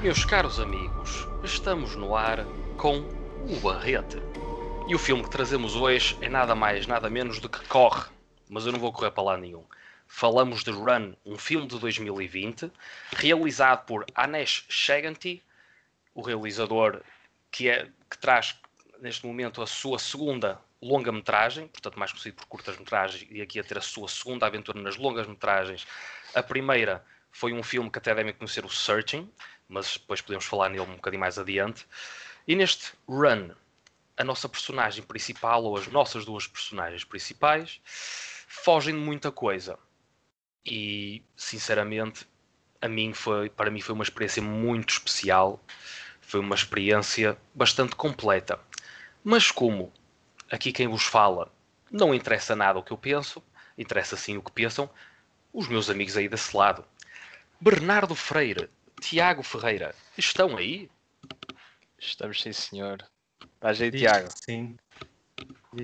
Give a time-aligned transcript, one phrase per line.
[0.00, 2.44] Meus caros amigos, estamos no ar
[2.78, 4.18] com o Barrete.
[4.88, 8.08] E o filme que trazemos hoje é nada mais, nada menos do que Corre.
[8.48, 9.64] Mas eu não vou correr para lá nenhum.
[10.06, 12.70] Falamos de Run, um filme de 2020,
[13.16, 15.42] realizado por Anesh Chaganty,
[16.14, 17.02] o realizador
[17.50, 18.58] que, é, que traz
[19.00, 23.78] neste momento a sua segunda longa-metragem, portanto mais conhecido por curtas-metragens, e aqui a ter
[23.78, 25.86] a sua segunda aventura nas longas-metragens.
[26.34, 29.30] A primeira foi um filme que até devem conhecer, o Searching,
[29.68, 31.86] mas depois podemos falar nele um bocadinho mais adiante.
[32.46, 33.50] E neste Run,
[34.16, 39.78] a nossa personagem principal, ou as nossas duas personagens principais, fogem de muita coisa.
[40.64, 42.26] E, sinceramente,
[42.80, 45.62] a mim foi, para mim foi uma experiência muito especial.
[46.20, 48.58] Foi uma experiência bastante completa.
[49.22, 49.92] Mas como
[50.50, 51.52] aqui quem vos fala
[51.90, 53.42] não interessa nada o que eu penso,
[53.78, 54.90] interessa sim o que pensam
[55.52, 56.84] os meus amigos aí desse lado.
[57.60, 58.68] Bernardo Freire,
[59.00, 60.90] Tiago Ferreira, estão aí?
[61.98, 63.02] Estamos sim, senhor.
[63.54, 64.28] Estás aí, Tiago?
[64.44, 64.76] Sim.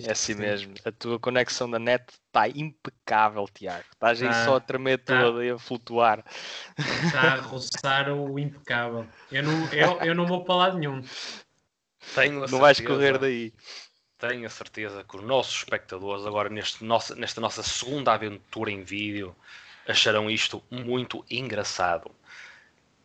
[0.07, 0.75] É assim mesmo.
[0.85, 3.85] A tua conexão da net está impecável, Tiago.
[3.93, 5.21] Estás aí Tá, só a tremer tá.
[5.21, 6.25] toda e a flutuar.
[7.05, 9.07] Está a roçar o impecável.
[9.31, 11.03] Eu não, eu, eu não vou para lado nenhum.
[12.15, 13.53] Tenho Não vais correr daí.
[14.29, 18.85] Tenho a certeza que os nossos espectadores, agora neste nossa, nesta nossa segunda aventura em
[18.85, 19.35] vídeo,
[19.85, 22.09] acharão isto muito engraçado.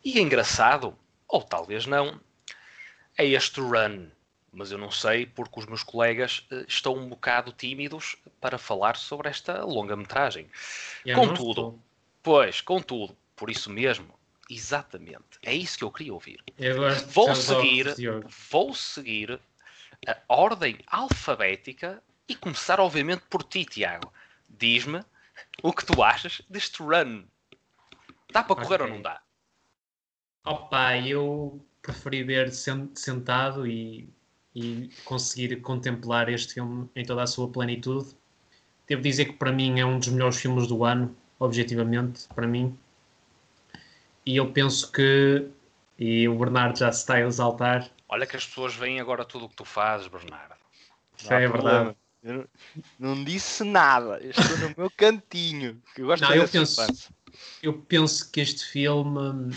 [0.04, 2.20] E engraçado, ou talvez não,
[3.16, 4.06] é este run.
[4.52, 8.96] Mas eu não sei porque os meus colegas eh, estão um bocado tímidos para falar
[8.96, 10.48] sobre esta longa-metragem.
[11.16, 11.82] Contudo.
[12.22, 14.14] Pois, contudo, por isso mesmo,
[14.48, 16.40] exatamente, é isso que eu queria ouvir.
[16.56, 16.76] Eu
[17.08, 17.86] Vou seguir,
[18.48, 19.40] vou seguir
[20.06, 24.12] a ordem alfabética e começar, obviamente, por ti, Tiago.
[24.48, 25.02] Diz-me
[25.62, 27.24] o que tu achas deste run.
[28.32, 28.96] Dá para correr ou Ok.
[28.96, 29.20] não dá?
[30.44, 34.08] Opa, eu preferi ver sen- sentado e,
[34.54, 38.16] e conseguir contemplar este filme em toda a sua plenitude.
[38.86, 42.78] Devo dizer que para mim é um dos melhores filmes do ano, objetivamente, para mim.
[44.24, 45.48] E eu penso que,
[45.98, 49.44] e o Bernardo já se está a exaltar, Olha que as pessoas veem agora tudo
[49.44, 50.54] o que tu fazes, Bernardo.
[51.28, 51.84] Há é problema.
[51.84, 51.96] verdade.
[52.22, 52.34] Eu
[52.98, 54.18] não, não disse nada.
[54.18, 55.80] Eu estou no meu cantinho.
[55.96, 57.12] Eu gosto Não, de ver eu penso-.
[57.62, 59.50] Eu penso que este filme hum,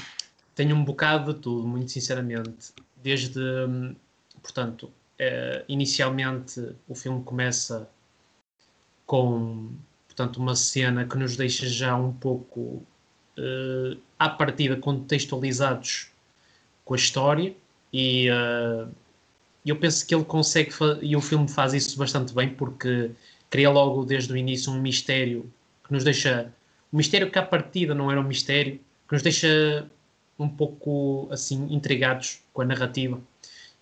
[0.54, 2.74] tem um bocado de tudo, muito sinceramente.
[2.98, 3.96] Desde, hum,
[4.44, 7.90] portanto, eh, inicialmente o filme começa
[9.06, 9.74] com,
[10.08, 12.86] portanto, uma cena que nos deixa já um pouco
[13.38, 16.12] eh, à partida contextualizados
[16.84, 17.56] com a história
[17.94, 18.88] e eh,
[19.66, 20.72] eu penso que ele consegue
[21.02, 23.12] e o filme faz isso bastante bem porque
[23.50, 25.52] cria logo desde o início um mistério
[25.84, 26.52] que nos deixa
[26.92, 29.88] um mistério que à partida não era um mistério, que nos deixa
[30.38, 33.22] um pouco assim intrigados com a narrativa.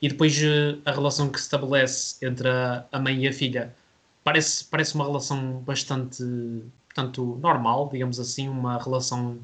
[0.01, 3.75] E depois eh, a relação que se estabelece entre a, a mãe e a filha
[4.23, 6.23] parece, parece uma relação bastante
[6.87, 9.39] portanto, normal, digamos assim, uma relação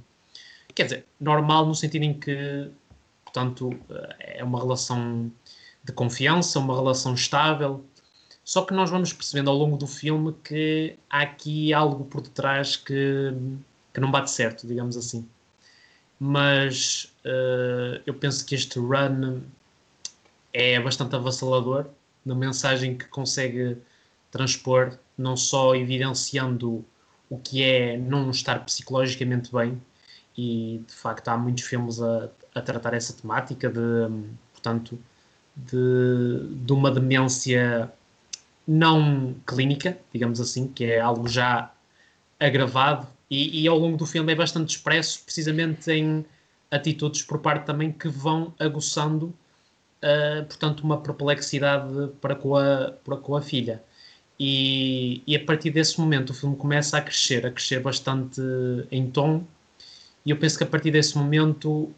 [0.73, 2.69] quer dizer, normal no sentido em que
[3.35, 5.31] portanto, eh, é uma relação
[5.83, 7.83] de confiança, uma relação estável,
[8.43, 12.75] só que nós vamos percebendo ao longo do filme que há aqui algo por detrás
[12.77, 13.33] que,
[13.93, 15.27] que não bate certo, digamos assim.
[16.19, 19.41] Mas eh, eu penso que este run
[20.53, 21.87] é bastante avassalador
[22.25, 23.77] na mensagem que consegue
[24.31, 26.85] transpor, não só evidenciando
[27.29, 29.81] o que é não estar psicologicamente bem,
[30.37, 34.09] e de facto há muitos filmes a, a tratar essa temática de,
[34.53, 34.97] portanto,
[35.55, 37.91] de, de uma demência
[38.67, 41.71] não clínica, digamos assim, que é algo já
[42.39, 46.25] agravado e, e ao longo do filme é bastante expresso, precisamente em
[46.71, 49.27] atitudes por parte também que vão aguçando,
[50.01, 53.83] uh, portanto, uma perplexidade para com a, para com a filha.
[54.39, 58.41] E, e a partir desse momento o filme começa a crescer, a crescer bastante
[58.91, 59.43] em tom,
[60.25, 61.93] e eu penso que a partir desse momento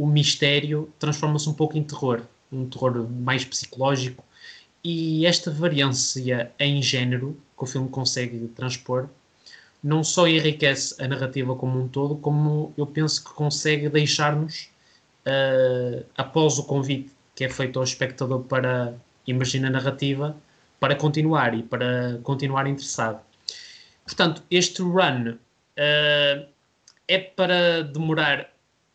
[0.00, 4.24] o mistério transforma-se um pouco em terror, um terror mais psicológico,
[4.82, 9.10] e esta variância em género que o filme consegue transpor
[9.82, 14.70] não só enriquece a narrativa como um todo, como eu penso que consegue deixar-nos,
[15.26, 18.94] uh, após o convite que é feito ao espectador para
[19.26, 20.34] imaginar a narrativa,
[20.78, 23.20] para continuar e para continuar interessado.
[24.06, 26.46] Portanto, este run uh,
[27.06, 28.50] é para demorar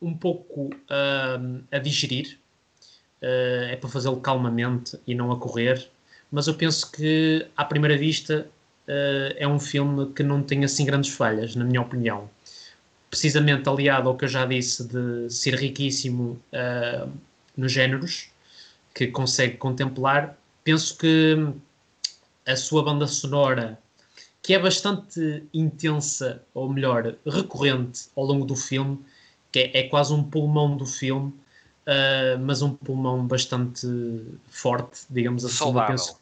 [0.05, 2.37] um pouco uh, a digerir,
[3.21, 5.89] é para fazê-lo calmamente e não a correr,
[6.31, 8.47] mas eu penso que à primeira vista
[8.87, 12.29] uh, é um filme que não tem assim grandes falhas, na minha opinião.
[13.09, 17.09] Precisamente aliado ao que eu já disse de ser riquíssimo uh,
[17.55, 18.29] nos géneros
[18.93, 21.37] que consegue contemplar, penso que
[22.45, 23.79] a sua banda sonora,
[24.41, 28.99] que é bastante intensa, ou melhor, recorrente ao longo do filme,
[29.55, 33.87] que é, é quase um pulmão do filme, uh, mas um pulmão bastante
[34.49, 35.55] forte, digamos assim.
[35.55, 36.17] Saudável.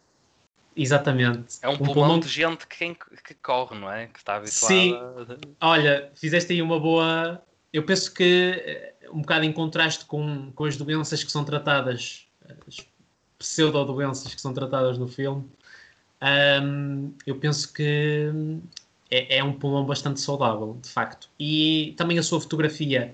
[0.76, 1.58] Exatamente.
[1.64, 4.06] É um, um pulmão, pulmão, de gente que, que corre, não é?
[4.06, 4.68] Que está habituada.
[4.68, 4.96] Sim.
[5.60, 7.42] Olha, fizeste aí uma boa.
[7.72, 12.28] Eu penso que eh, um bocado em contraste com, com as doenças que são tratadas,
[12.68, 12.86] as
[13.40, 15.44] pseudo-doenças que são tratadas no filme,
[16.62, 18.32] um, eu penso que
[19.14, 21.30] é, é, um pulmão bastante saudável, de facto.
[21.40, 23.14] E também a sua fotografia,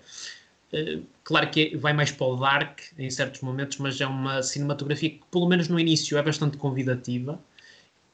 [0.73, 5.09] uh, claro que vai mais para o dark em certos momentos, mas é uma cinematografia
[5.11, 7.39] que, pelo menos no início, é bastante convidativa.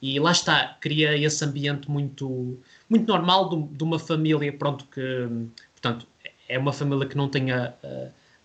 [0.01, 2.59] E lá está, cria esse ambiente muito,
[2.89, 5.27] muito normal de, de uma família, pronto, que,
[5.73, 6.07] portanto,
[6.47, 7.73] é uma família que não tem a,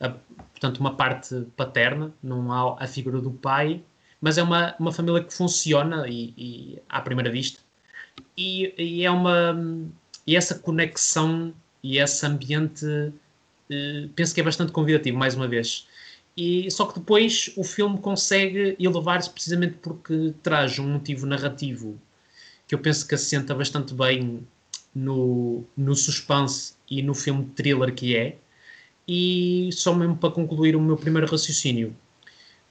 [0.00, 3.82] a, a, portanto, uma parte paterna, não há a figura do pai,
[4.20, 7.60] mas é uma, uma família que funciona e, e à primeira vista.
[8.36, 9.56] E, e, é uma
[10.26, 12.86] e essa conexão e esse ambiente
[13.70, 15.86] eh, penso que é bastante convidativo mais uma vez
[16.36, 22.00] e só que depois o filme consegue elevar-se precisamente porque traz um motivo narrativo
[22.66, 24.46] que eu penso que assenta bastante bem
[24.94, 28.38] no, no suspense e no filme thriller que é.
[29.08, 31.96] E só mesmo para concluir o meu primeiro raciocínio,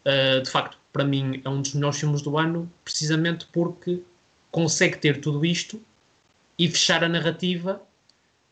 [0.05, 4.01] uh, de facto, para mim é um dos melhores filmes do ano, precisamente porque
[4.51, 5.81] consegue ter tudo isto
[6.57, 7.81] e fechar a narrativa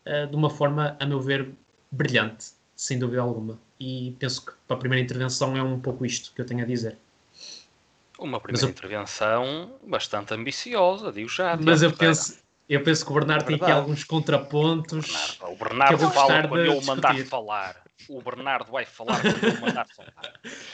[0.05, 1.49] uh, de uma forma, a meu ver,
[1.91, 3.59] brilhante, sem dúvida alguma.
[3.79, 6.65] E penso que para a primeira intervenção é um pouco isto que eu tenho a
[6.65, 6.97] dizer.
[8.17, 8.71] Uma primeira eu...
[8.71, 11.55] intervenção bastante ambiciosa, digo já.
[11.57, 15.37] Mas eu penso, eu penso que o Bernardo é tem aqui alguns contrapontos.
[15.39, 17.83] Bernardo, o Bernardo fala quando eu mandar falar.
[18.09, 20.33] O Bernardo vai falar quando eu mandar falar.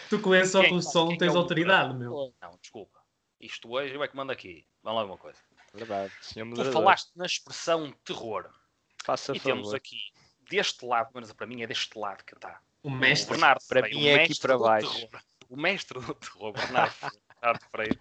[0.09, 2.33] tu com esse óculos de som tens é autoridade, meu.
[2.41, 2.99] Não, desculpa.
[3.39, 4.65] Isto hoje eu é que mando aqui.
[4.83, 5.39] Vamos lá uma coisa.
[5.74, 6.13] Verdade,
[6.56, 8.47] Tu falaste na expressão terror.
[9.03, 9.56] Faça e favor.
[9.56, 9.97] temos aqui,
[10.50, 12.62] deste lado, menos para mim é deste lado que está.
[12.83, 13.27] O mestre.
[13.27, 15.09] O Bernardo para mim é aqui para baixo.
[15.50, 16.95] O mestre do terror, Bernardo,
[17.30, 18.00] Bernardo Freire.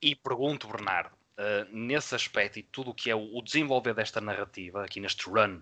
[0.00, 4.20] E pergunto, Bernardo, uh, nesse aspecto e tudo o que é o, o, desenvolver desta
[4.20, 5.60] narrativa, aqui neste run,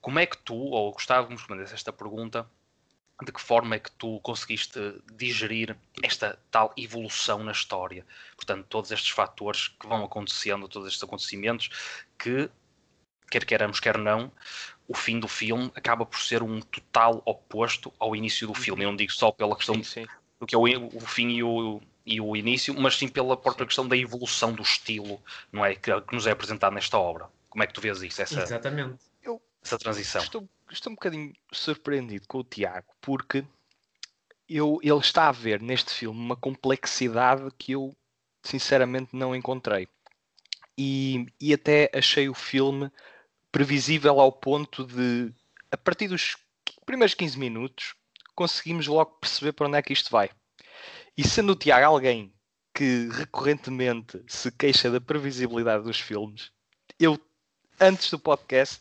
[0.00, 2.48] como é que tu, ou gostava que me respondesse esta pergunta,
[3.24, 4.78] de que forma é que tu conseguiste
[5.12, 8.04] digerir esta tal evolução na história?
[8.36, 11.70] Portanto, todos estes fatores que vão acontecendo, todos estes acontecimentos,
[12.18, 12.50] que,
[13.30, 14.32] quer queiramos, quer não,
[14.88, 18.84] o fim do filme acaba por ser um total oposto ao início do filme.
[18.84, 20.06] Eu não digo só pela questão sim, sim.
[20.40, 23.66] do que é o, o fim e o, e o início, mas sim pela própria
[23.66, 25.22] questão da evolução do estilo,
[25.52, 25.74] não é?
[25.74, 27.28] Que, que, nos é apresentado nesta obra.
[27.48, 28.20] Como é que tu vês isso?
[28.20, 28.98] Essa, Exatamente.
[29.22, 30.22] Eu essa transição.
[30.22, 33.44] Estou, estou um bocadinho surpreendido com o Tiago, porque
[34.48, 37.96] eu, ele está a ver neste filme uma complexidade que eu
[38.42, 39.88] sinceramente não encontrei.
[40.76, 42.90] E, e até achei o filme
[43.50, 45.32] previsível ao ponto de,
[45.70, 46.36] a partir dos
[46.86, 47.94] primeiros 15 minutos,
[48.34, 50.30] conseguimos logo perceber para onde é que isto vai.
[51.16, 52.32] E sendo o Tiago alguém
[52.74, 56.50] que recorrentemente se queixa da previsibilidade dos filmes,
[56.98, 57.20] eu,
[57.78, 58.80] antes do podcast,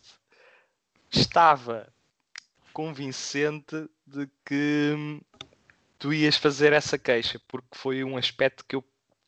[1.11, 1.91] estava
[2.73, 5.21] convincente de que
[5.99, 8.83] tu ias fazer essa queixa, porque foi um aspecto que eu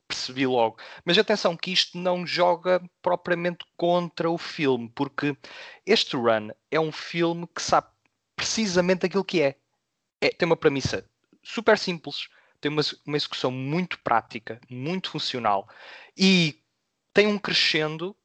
[0.08, 0.78] percebi logo.
[1.04, 5.38] Mas atenção que isto não joga propriamente contra o filme, porque
[5.86, 7.88] este run é um filme que sabe
[8.36, 9.56] precisamente aquilo que é.
[10.22, 11.08] é tem uma premissa
[11.44, 12.30] super simples,
[12.62, 15.68] tem uma, uma execução muito prática, muito funcional
[16.18, 16.60] e
[17.14, 18.16] tem um crescendo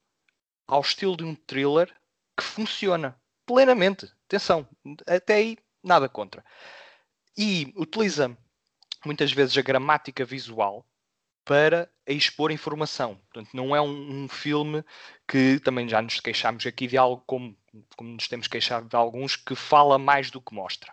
[0.66, 1.92] ao estilo de um thriller
[2.36, 3.17] que funciona
[3.48, 4.06] plenamente.
[4.26, 4.68] Atenção,
[5.06, 6.44] até aí nada contra.
[7.36, 8.36] E utiliza
[9.06, 10.86] muitas vezes a gramática visual
[11.46, 13.14] para expor informação.
[13.32, 14.84] Portanto, não é um, um, filme
[15.26, 17.56] que também já nos queixámos aqui de algo como,
[17.96, 20.92] como nos temos queixado de alguns que fala mais do que mostra.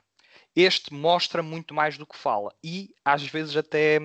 [0.55, 3.99] Este mostra muito mais do que fala e às vezes até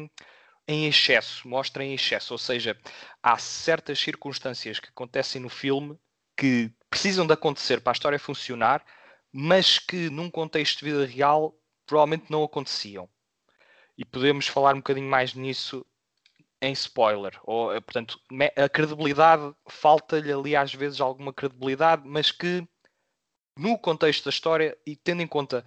[0.67, 2.77] em excesso, mostra em excesso, ou seja,
[3.23, 5.97] há certas circunstâncias que acontecem no filme
[6.37, 8.85] que precisam de acontecer para a história funcionar,
[9.33, 11.55] mas que num contexto de vida real
[11.87, 13.09] provavelmente não aconteciam.
[13.97, 15.87] E podemos falar um bocadinho mais nisso
[16.61, 17.39] em spoiler.
[17.45, 18.21] Ou, eh, portanto,
[18.57, 22.67] a credibilidade, falta-lhe ali às vezes alguma credibilidade, mas que
[23.57, 25.65] no contexto da história e tendo em conta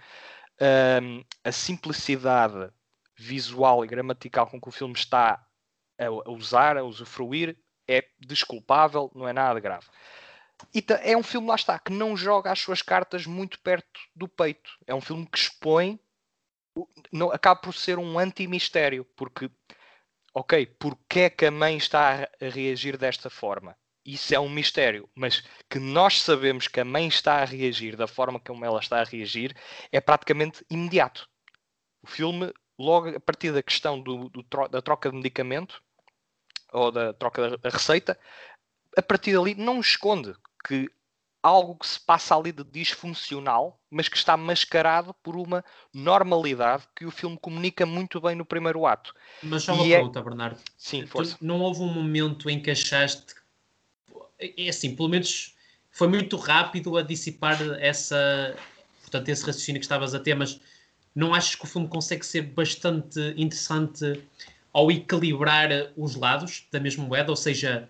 [1.01, 2.71] um, a simplicidade
[3.17, 5.45] visual e gramatical com que o filme está
[5.99, 9.85] a, a usar, a usufruir, é desculpável, não é nada grave.
[10.73, 14.27] E é um filme, lá está, que não joga as suas cartas muito perto do
[14.27, 14.69] peito.
[14.85, 15.99] É um filme que expõe,
[17.11, 19.49] não, acaba por ser um anti-mistério, porque,
[20.33, 23.75] ok, porque é que a mãe está a reagir desta forma?
[24.05, 28.07] Isso é um mistério, mas que nós sabemos que a mãe está a reagir da
[28.07, 29.55] forma como ela está a reagir
[29.91, 31.29] é praticamente imediato.
[32.01, 35.81] O filme, logo a partir da questão do, do, da troca de medicamento
[36.73, 38.19] ou da troca da receita,
[38.97, 40.89] a partir dali não esconde que
[41.43, 47.05] algo que se passa ali de disfuncional, mas que está mascarado por uma normalidade que
[47.05, 49.13] o filme comunica muito bem no primeiro ato.
[49.43, 50.23] Mas só uma e é pergunta, é...
[50.23, 50.59] Bernardo.
[50.77, 51.37] Sim, força.
[51.41, 53.35] não houve um momento em que achaste.
[54.39, 55.53] É assim, pelo menos
[55.91, 58.55] foi muito rápido a dissipar essa.
[59.01, 60.61] Portanto, esse raciocínio que estavas a ter, mas
[61.13, 64.23] não achas que o filme consegue ser bastante interessante
[64.71, 67.31] ao equilibrar os lados da mesma moeda?
[67.31, 67.87] Ou seja,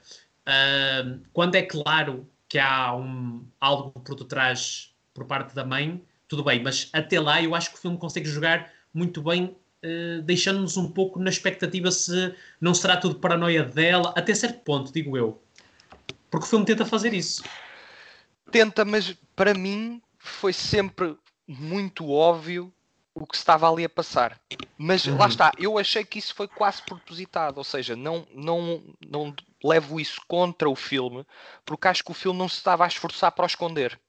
[0.47, 6.43] uh, quando é claro que há um, algo por detrás por parte da mãe, tudo
[6.43, 10.77] bem, mas até lá eu acho que o filme consegue jogar muito bem, uh, deixando-nos
[10.77, 15.41] um pouco na expectativa se não será tudo paranoia dela, até certo ponto, digo eu.
[16.29, 17.43] Porque o filme tenta fazer isso.
[18.51, 21.17] Tenta, mas para mim foi sempre
[21.47, 22.71] muito óbvio
[23.15, 24.39] o que estava ali a passar.
[24.77, 25.17] Mas uhum.
[25.17, 29.99] lá está, eu achei que isso foi quase propositado, ou seja, não, não, não levo
[29.99, 31.25] isso contra o filme,
[31.65, 33.99] porque acho que o filme não se estava a esforçar para o esconder.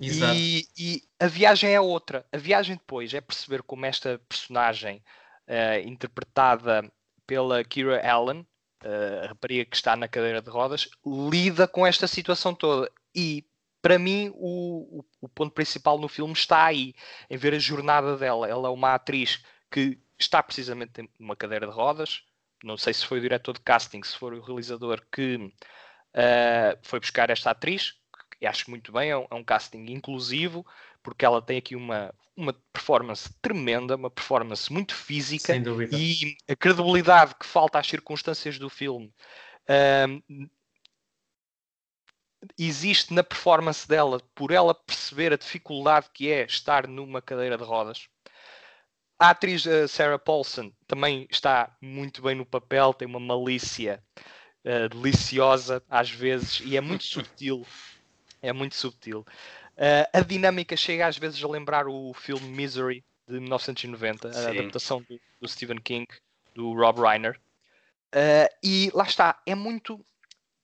[0.00, 0.34] Exato.
[0.34, 2.26] E, e a viagem é outra.
[2.32, 5.02] A viagem depois é perceber como esta personagem,
[5.48, 6.90] uh, interpretada
[7.26, 8.40] pela Kira Allen,
[8.84, 12.90] uh, a rapariga que está na cadeira de rodas, lida com esta situação toda.
[13.14, 13.44] E
[13.80, 16.94] para mim, o, o, o, ponto principal no filme está aí,
[17.28, 18.48] em ver a jornada dela.
[18.48, 22.22] Ela é uma atriz que está precisamente numa cadeira de rodas.
[22.62, 27.00] Não sei se foi o diretor de casting, se foi o realizador que uh, foi
[27.00, 27.94] buscar esta atriz.
[28.40, 30.66] E acho muito bem, é um, é um, casting inclusivo,
[31.02, 35.52] porque ela tem aqui uma, uma performance tremenda, uma performance muito física.
[35.96, 39.12] E a credibilidade que falta às circunstâncias do filme.
[39.68, 40.48] Uh,
[42.58, 47.64] existe na performance dela, por ela perceber a dificuldade que é estar numa cadeira de
[47.64, 48.08] rodas.
[49.22, 54.02] A atriz uh, Sarah Paulson também está muito bem no papel, tem uma malícia
[54.64, 57.64] uh, deliciosa às vezes e é muito subtil.
[58.42, 59.20] É muito subtil.
[59.76, 64.40] Uh, a dinâmica chega às vezes a lembrar o filme Misery de 1990, Sim.
[64.40, 66.08] a adaptação do, do, Stephen King,
[66.52, 67.40] do Rob Reiner.
[68.60, 70.04] e lá está, é muito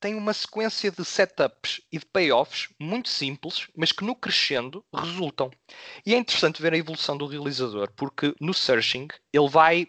[0.00, 5.50] tem uma sequência de setups e de payoffs muito simples, mas que no crescendo resultam.
[6.06, 9.88] E é interessante ver a evolução do realizador, porque no Searching ele vai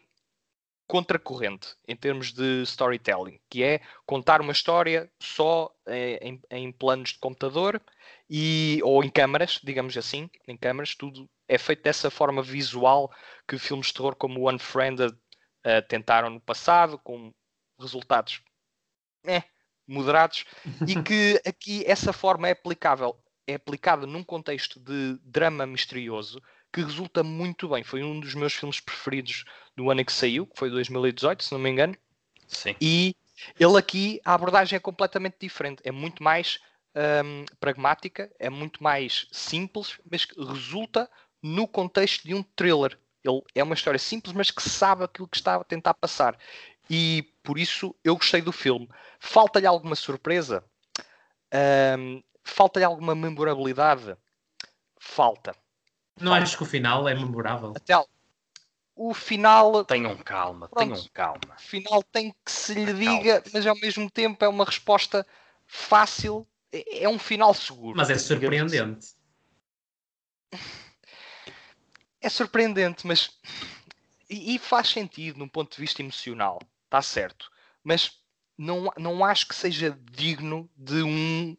[0.87, 7.13] contracorrente em termos de storytelling, que é contar uma história só eh, em, em, planos
[7.13, 7.79] de computador
[8.27, 13.13] e, ou em câmaras, digamos assim, em câmaras, tudo é feito dessa forma visual
[13.47, 17.31] que filmes de terror como Unfriended uh, tentaram no passado, com
[17.79, 18.41] resultados
[19.25, 19.43] eh,
[19.89, 20.45] moderados,
[20.87, 23.17] e que aqui essa forma é aplicável,
[23.47, 26.41] é aplicada num contexto de drama misterioso
[26.71, 27.83] que resulta muito bem.
[27.83, 29.43] Foi um dos meus filmes preferidos
[29.75, 31.95] do ano que saiu, que foi 2018, se não me engano.
[32.47, 32.75] Sim.
[32.79, 33.15] E
[33.59, 36.59] ele aqui, a abordagem é completamente diferente, é muito mais
[36.95, 41.09] um, pragmática, é muito mais simples, mas que resulta
[41.41, 42.97] no contexto de um thriller.
[43.23, 46.37] Ele é uma história simples, mas que sabe aquilo que está a tentar passar
[46.89, 48.89] e por isso eu gostei do filme.
[49.19, 50.63] Falta-lhe alguma surpresa?
[51.97, 54.17] Um, Falta-lhe alguma memorabilidade?
[54.97, 55.55] Falta.
[56.19, 56.43] Não Falta.
[56.43, 57.73] acho que o final é memorável.
[57.75, 57.95] Até
[58.95, 59.85] o final.
[59.85, 61.55] Tenham calma, pronto, tenham calma.
[61.57, 65.25] O final tem que se lhe diga, mas ao mesmo tempo é uma resposta
[65.67, 66.47] fácil.
[66.71, 67.95] É, é um final seguro.
[67.95, 69.13] Mas é surpreendente.
[72.19, 73.31] É surpreendente, mas.
[74.29, 77.49] E faz sentido num ponto de vista emocional está certo.
[77.83, 78.19] Mas
[78.57, 81.55] não, não acho que seja digno de um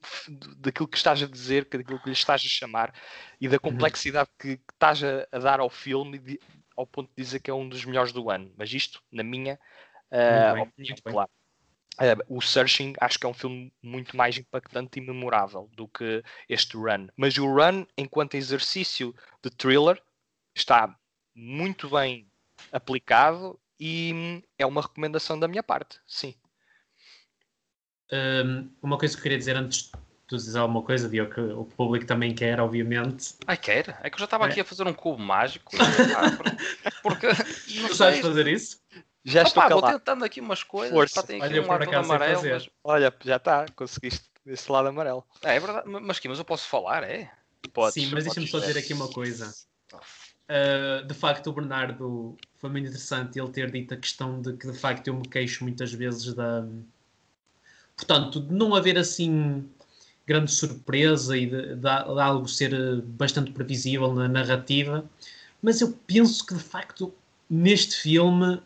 [0.59, 2.93] daquilo que estás a dizer, daquilo que lhe estás a chamar
[3.41, 3.71] e da uhum.
[3.71, 6.39] complexidade que, que, estás a, a, dar ao filme de,
[6.77, 8.53] ao ponto de dizer que é um dos melhores do ano.
[8.57, 9.59] Mas isto, na minha
[10.11, 11.31] uh, opinião, claro.
[11.99, 16.23] Uh, o Searching acho que é um filme muito mais impactante e memorável do que
[16.49, 17.09] este Run.
[17.15, 20.01] Mas o Run, enquanto exercício de thriller,
[20.55, 20.95] está
[21.35, 22.27] muito bem
[22.73, 26.35] aplicado e é uma recomendação da minha parte, sim.
[28.13, 29.91] Um, uma coisa que eu queria dizer antes de
[30.27, 33.35] tu dizer alguma coisa, Diogo, que o público também quer, obviamente.
[33.47, 33.99] Ai, quer?
[34.03, 34.51] É que eu já estava é.
[34.51, 35.73] aqui a fazer um cubo mágico.
[37.03, 37.27] porque.
[37.27, 38.81] Não tu sabes fazer isso?
[39.25, 39.99] Já estou Opa, vou calado.
[39.99, 40.93] tentando aqui umas coisas.
[40.93, 41.21] Força.
[41.21, 42.37] Pá, tem Olha, aqui um lado amarelo.
[42.37, 42.53] fazer.
[42.53, 42.71] Mas...
[42.85, 45.25] Olha, já está, conseguiste esse lado amarelo.
[45.43, 45.89] É, é verdade.
[45.89, 47.31] Mas aqui, mas eu posso falar, é?
[47.73, 48.85] Podes, Sim, mas deixa-me só dizer dizer.
[48.85, 49.53] aqui uma coisa.
[50.51, 54.67] Uh, de facto, o Bernardo foi muito interessante ele ter dito a questão de que
[54.71, 56.67] de facto eu me queixo muitas vezes da.
[57.97, 59.65] Portanto, de não haver assim
[60.27, 65.05] grande surpresa e de, de- de algo ser bastante previsível na narrativa,
[65.63, 67.13] mas eu penso que de facto
[67.49, 68.61] neste filme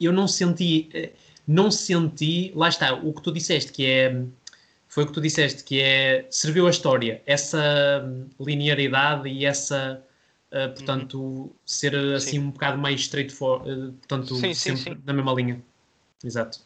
[0.00, 1.12] eu não senti, eh,
[1.46, 4.24] não senti, lá está, o que tu disseste, que é,
[4.88, 8.02] foi o que tu disseste, que é, serviu a história, essa
[8.40, 10.02] linearidade e essa,
[10.54, 15.02] uh, portanto, ser uh, assim um bocado mais straightforward, uh, portanto, Sim, sim, sempre sim.
[15.04, 15.62] na mesma linha.
[16.22, 16.60] Exato.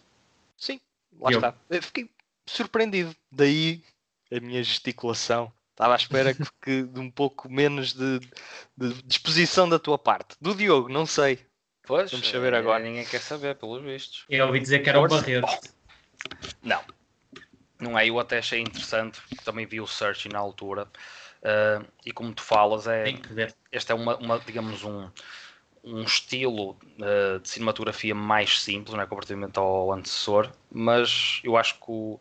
[0.56, 0.80] Sim,
[1.20, 1.38] lá Eu.
[1.38, 1.54] está.
[1.70, 2.10] Eu fiquei
[2.46, 3.14] surpreendido.
[3.30, 3.82] Daí
[4.30, 5.52] a minha gesticulação.
[5.70, 8.18] Estava à espera que, que de um pouco menos de,
[8.76, 10.36] de disposição da tua parte.
[10.40, 11.38] Do Diogo, não sei.
[11.86, 12.82] Pois, Vamos saber eh, agora.
[12.82, 14.24] Ninguém quer saber, pelos vistos.
[14.28, 15.22] Eu ouvi dizer que era o Força.
[15.22, 15.74] Barreto.
[16.62, 16.82] Não.
[17.80, 20.88] Não é, eu até achei interessante, porque também vi o Search na altura.
[21.42, 23.04] Eh, e como tu falas, é,
[23.72, 25.08] este é uma, uma, digamos, um,
[25.84, 31.74] um estilo eh, de cinematografia mais simples, não é, comparativamente ao antecessor, mas eu acho
[31.76, 32.20] que o-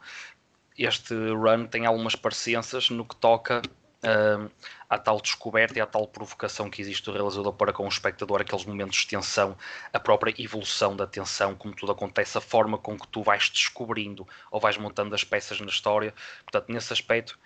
[0.78, 3.62] este run tem algumas parecenças no que toca
[4.04, 4.50] eh,
[4.90, 8.42] à tal descoberta e à tal provocação que existe do realizador para com o espectador,
[8.42, 9.58] aqueles momentos de tensão,
[9.92, 14.28] a própria evolução da tensão, como tudo acontece, a forma com que tu vais descobrindo
[14.52, 16.14] ou vais montando as peças na história.
[16.44, 17.38] Portanto, nesse aspecto,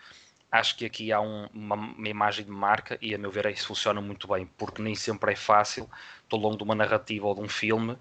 [0.52, 3.68] acho que aqui há um- uma, uma imagem de marca e a meu ver isso
[3.68, 5.90] funciona muito bem, porque nem sempre é fácil,
[6.32, 7.98] ao longo de uma narrativa ou de um filme,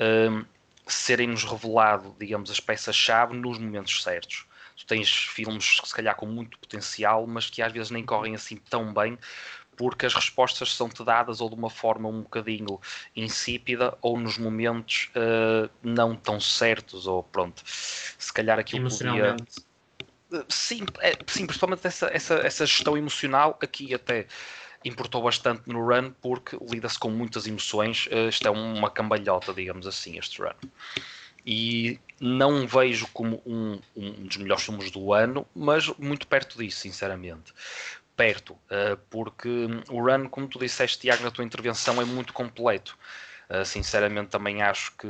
[0.00, 0.44] hum,
[0.86, 4.46] serem-nos revelado, digamos, as peças-chave nos momentos certos.
[4.76, 8.56] Tu tens filmes, se calhar, com muito potencial, mas que às vezes nem correm assim
[8.56, 9.18] tão bem,
[9.76, 12.80] porque as respostas são-te dadas ou de uma forma um bocadinho
[13.16, 19.36] insípida ou nos momentos eh, não tão certos, ou pronto, se calhar aquilo podia...
[20.48, 24.26] Sim, é, sim principalmente essa, essa, essa gestão emocional aqui até
[24.84, 28.08] importou bastante no run porque lida-se com muitas emoções.
[28.10, 30.54] Eh, Isto é uma cambalhota, digamos assim, este run.
[31.46, 36.80] E não vejo como um, um dos melhores filmes do ano, mas muito perto disso,
[36.80, 37.52] sinceramente.
[38.16, 39.48] Perto, eh, porque
[39.90, 42.96] o run, como tu disseste, Tiago, na tua intervenção, é muito completo.
[43.48, 45.08] Eh, sinceramente, também acho que,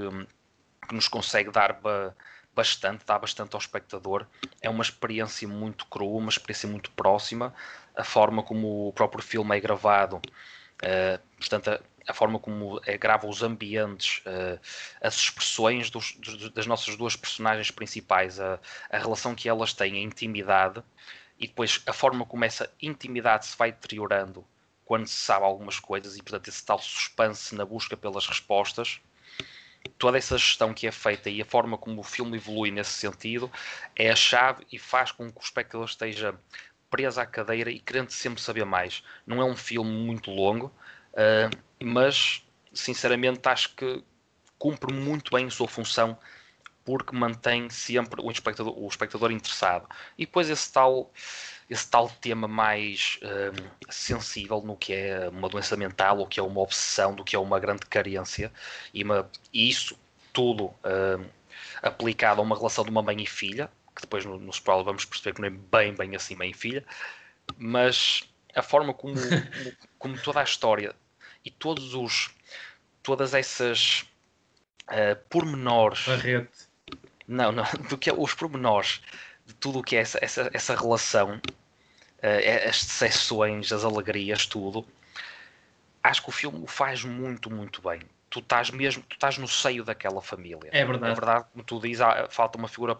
[0.89, 2.15] que nos consegue dar ba-
[2.55, 4.27] bastante, dá bastante ao espectador.
[4.61, 7.55] É uma experiência muito crua, uma experiência muito próxima.
[7.97, 10.21] A forma como o próprio filme é gravado,
[10.83, 14.59] eh, portanto, a, a forma como é, grava os ambientes, eh,
[15.01, 18.59] as expressões dos- dos- das nossas duas personagens principais, a,
[18.91, 20.83] a relação que elas têm, a intimidade,
[21.39, 24.45] e depois a forma como essa intimidade se vai deteriorando
[24.85, 29.01] quando se sabe algumas coisas, e portanto esse tal suspense na busca pelas respostas
[29.91, 33.51] toda essa gestão que é feita e a forma como o filme evolui nesse sentido
[33.97, 36.35] é a chave e faz com que o espectador esteja
[36.91, 39.03] preso à cadeira e querendo sempre saber mais.
[39.27, 40.73] Não é um filme muito longo,
[41.17, 41.51] ah,
[41.83, 44.03] mas sinceramente acho que
[44.59, 46.19] cumpre muito bem a sua função
[46.85, 49.89] porque mantém sempre o espectador, o espectador interessado.
[50.19, 51.11] E depois esse tal,
[51.69, 56.43] esse tal tema mais hum, sensível no que é uma doença mental, o que é
[56.43, 58.53] uma obsessão, do que é uma grande carência,
[58.93, 59.99] e, uma- e isso
[60.33, 61.25] tudo hum,
[61.83, 65.05] aplicado a uma relação de uma mãe e filha, que depois no, no spoiler vamos
[65.05, 66.85] perceber que não é bem, bem assim mãe e filha,
[67.57, 69.15] mas a forma como,
[69.99, 70.95] como, toda a história
[71.45, 72.31] e todos os
[73.03, 74.05] todas essas
[74.89, 76.69] ah, pormenores Barreto.
[77.27, 79.01] não, não, do que é os pormenores
[79.47, 81.41] de tudo o que é essa, essa, essa relação,
[82.23, 84.87] eh, as decepções, as alegrias, tudo,
[86.03, 88.01] acho que o filme o faz muito, muito bem.
[88.31, 90.71] Tu estás mesmo, tu estás no seio daquela família.
[90.73, 91.13] É verdade.
[91.13, 92.99] É verdade, como tu dizes, há- falta uma figura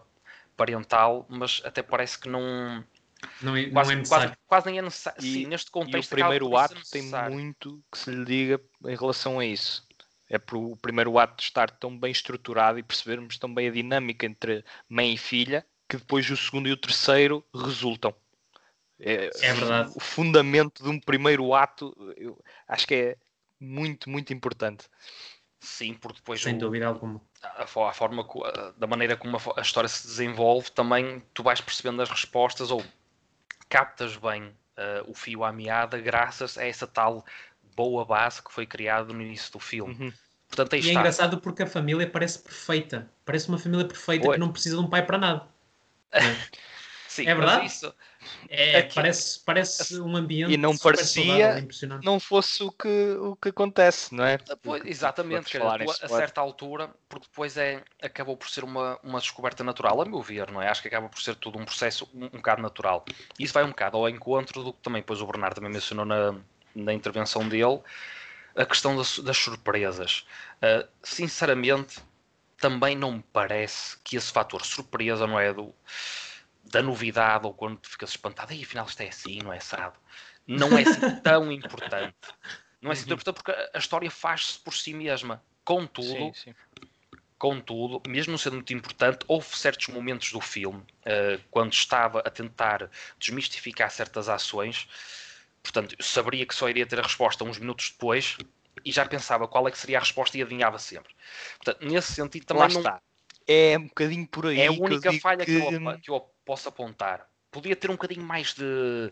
[0.55, 2.83] parental, mas até parece que não,
[3.41, 4.27] Não é, não quase, é necessário.
[4.29, 5.19] quase, quase nem é necessário.
[5.21, 8.61] E- Sim, neste E o contexto acaba primeiro ato tem muito que se lhe diga
[8.85, 9.85] em relação a isso.
[10.29, 14.25] É por o primeiro ato estar tão bem estruturado e percebermos tão bem a dinâmica
[14.25, 18.13] entre mãe e filha que depois o segundo e o terceiro resultam.
[18.99, 19.91] É, É verdade.
[19.95, 23.17] O fundamento de um primeiro ato eu acho que é
[23.59, 24.85] muito, muito importante.
[25.59, 27.19] Sim, porque depois Sem o- dúvida alguma.
[27.41, 31.59] a, a forma a- da maneira como a, a história se desenvolve também tu vais
[31.59, 32.83] percebendo as respostas ou
[33.67, 37.25] captas bem eh, o fio à meada graças a essa tal
[37.75, 39.93] boa base que foi criada no início do filme.
[39.95, 40.13] Uhum.
[40.47, 40.91] Portanto, E é está.
[40.91, 43.11] engraçado porque a família parece perfeita.
[43.25, 44.33] Parece uma família perfeita Oi.
[44.35, 45.47] que não precisa de um pai para nada.
[47.07, 47.65] Sim, É mas verdade?
[47.67, 47.93] isso,
[48.49, 52.03] É, Aqui- parece, parece um ambiente E não super parecia- saudável, impressionante.
[52.05, 52.87] Não fosse o que,
[53.19, 54.39] o que acontece, não é?
[54.49, 56.09] Ah, Pois, O que- exatamente, tu, a spoiler.
[56.09, 60.51] certa altura, porque depois é, acabou por ser uma, uma descoberta natural, a meu ver,
[60.51, 60.67] não é?
[60.69, 63.05] Acho que acaba por ser tudo um processo um, um bocado natural.
[63.39, 66.35] Isso vai um bocado ao encontro do que também depois o Bernardo também mencionou na,
[66.73, 67.79] na intervenção dele,
[68.55, 70.25] a questão das, das surpresas.
[70.61, 71.99] Ah, sinceramente,
[72.65, 75.53] também não me parece que esse fator surpresa, não é?
[75.53, 75.75] Do,
[76.63, 79.99] da novidade ou quando tu ficas espantado, e afinal isto é assim, não é assado.
[80.47, 82.15] Não é assim tão importante.
[82.81, 83.21] Não é assim tão Uhum.
[83.21, 85.43] importante porque a- história faz-se por si mesma.
[85.63, 86.55] Contudo, Sim, sim.
[87.37, 92.29] contudo, mesmo não sendo muito importante, houve certos momentos do filme, eh, quando estava a
[92.29, 94.87] tentar desmistificar certas ações,
[95.61, 98.37] portanto, eu saberia que só iria ter a resposta uns minutos depois
[98.83, 101.13] e já pensava qual é que seria a resposta e adivinhava sempre.
[101.57, 103.01] Portanto, nesse sentido também Lá não, está.
[103.47, 104.59] É um bocadinho por aí.
[104.59, 105.59] é a que única digo falha que...
[105.59, 107.27] que eu, que eu posso apontar.
[107.51, 109.11] Podia ter um bocadinho mais de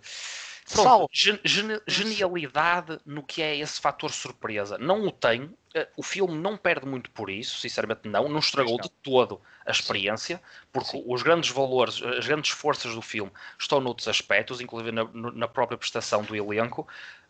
[0.71, 1.39] pronto, gen-
[1.87, 4.77] genialidade no que é esse fator surpresa.
[4.77, 5.49] Não o tem.
[5.73, 8.27] eh, O filme não perde muito por isso, sinceramente não.
[8.27, 11.03] Não estragou de todo a experiência, porque Sim.
[11.07, 15.77] os grandes valores, as grandes forças do filme estão noutros aspectos, inclusive na, na própria
[15.77, 16.87] prestação do elenco.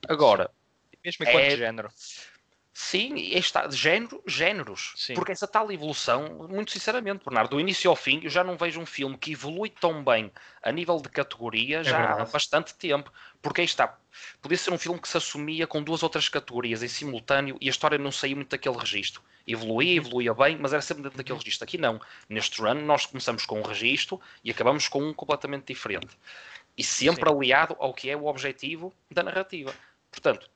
[0.07, 0.49] Agora,
[1.03, 1.89] Mesmo enquanto É- género.
[2.75, 4.93] Sim, está, de género, géneros.
[4.95, 5.13] Sim.
[5.13, 8.81] Porque essa tal evolução, muito sinceramente, Bernardo, do início ao fim, eu já não vejo
[8.81, 12.31] um filme que evolui tão bem a nível de categoria já há verdade.
[12.31, 13.13] bastante tempo.
[13.43, 13.95] Porque aí está,
[14.41, 17.69] podia ser um filme que se assumia com duas outras categorias em simultâneo e a
[17.69, 19.21] história não saía muito daquele registro.
[19.45, 21.63] Evoluía, evoluía bem, mas era sempre dentro daquele registro.
[21.65, 22.01] Aqui não.
[22.27, 26.17] Neste run, nós começamos com um registro e acabamos com um completamente diferente.
[26.75, 27.35] E sempre Sim.
[27.35, 29.71] aliado ao que é o objetivo da narrativa.
[30.09, 30.49] Portanto,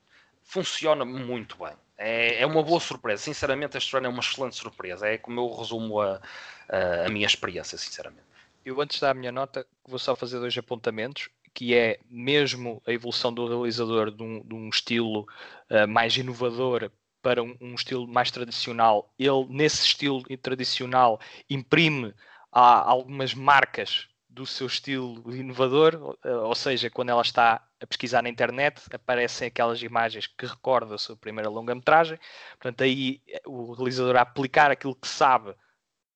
[0.48, 1.74] funciona muito bem.
[1.96, 3.22] É, é uma boa surpresa.
[3.22, 5.06] Sinceramente, este run é uma excelente surpresa.
[5.06, 6.20] É como eu resumo a,
[6.68, 8.26] a, a minha experiência, sinceramente.
[8.64, 13.32] Eu antes da minha nota vou só fazer dois apontamentos, que é mesmo a evolução
[13.32, 15.26] do realizador de um, de um estilo
[15.70, 19.12] uh, mais inovador para um, um, estilo mais tradicional.
[19.18, 22.14] Ele, nesse estilo tradicional, imprime
[22.50, 24.08] a, algumas marcas
[24.38, 29.82] do seu estilo inovador, ou seja, quando ela está a pesquisar na internet, aparecem aquelas
[29.82, 32.18] imagens que recordam a sua primeira longa-metragem.
[32.52, 35.54] Portanto, aí o realizador a aplicar aquilo que sabe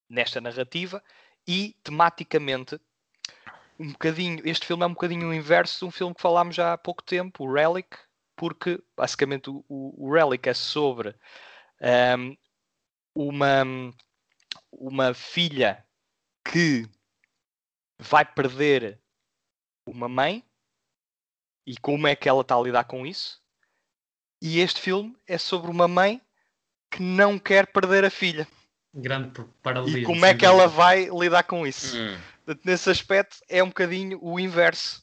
[0.09, 1.03] nesta narrativa
[1.45, 2.79] e tematicamente
[3.77, 6.73] um bocadinho, este filme é um bocadinho o inverso de um filme que falámos já
[6.73, 7.97] há pouco tempo, o Relic,
[8.37, 11.13] porque basicamente o, o Relic é sobre
[12.15, 12.37] um,
[13.13, 13.63] uma,
[14.71, 15.83] uma filha
[16.45, 16.87] que
[18.03, 18.99] vai perder
[19.85, 20.43] uma mãe
[21.65, 23.41] e como é que ela está a lidar com isso.
[24.41, 26.21] E este filme é sobre uma mãe
[26.91, 28.47] que não quer perder a filha.
[28.93, 30.01] Grande paralelismo.
[30.01, 31.97] E como é que ela vai lidar com isso?
[31.97, 32.19] Hum.
[32.45, 35.01] Portanto, nesse aspecto é um bocadinho o inverso.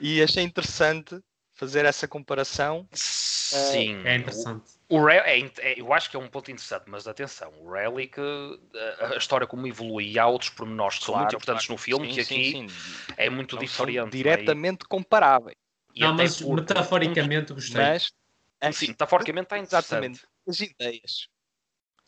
[0.00, 2.88] E achei interessante fazer essa comparação.
[2.92, 4.02] Sim.
[4.04, 4.75] É interessante.
[4.88, 8.20] O, Re- é, é, eu acho que é um ponto interessante, mas atenção, o Relic,
[9.00, 12.06] a, a história como evolui e há outros pormenores que são muito importantes no filme,
[12.06, 12.66] Sim, que sim, aqui sim.
[13.16, 14.06] é muito Não diferente.
[14.06, 14.10] é?
[14.10, 15.56] diretamente comparáveis.
[15.94, 17.82] E não, mas porque- metaforicamente gostei.
[17.82, 18.12] Mas
[18.72, 19.86] Sim, metaforicamente está interessante.
[19.86, 21.28] exatamente as ideias.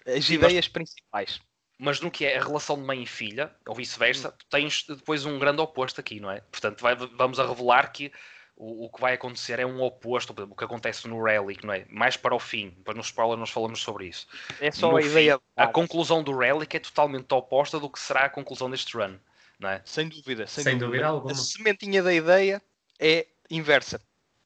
[0.07, 1.41] As Sim, mas- ideias principais.
[1.81, 3.77] Mas no que é a relação de mãe e filha, ou Hum.
[3.77, 6.41] vice-versa, tu tens depois um grande oposto aqui, não é?
[6.41, 8.13] Portanto, vai- vamos a revelar que
[8.59, 11.65] o, o que vai acontecer é um oposto, por exemplo, o que acontece no Relic,
[11.65, 11.87] não é?
[11.89, 14.27] Mais para o fim, depois no spoiler nós falamos sobre isso.
[14.61, 15.41] É só No a fim, ideia.
[15.57, 19.17] A conclusão do Relic é totalmente oposta do que será a conclusão deste run,
[19.61, 19.81] não é?
[19.85, 21.31] Sem dúvida, sem, Sem dúvida alguma.
[21.33, 22.61] A sementinha da ideia
[22.99, 24.01] é inversa.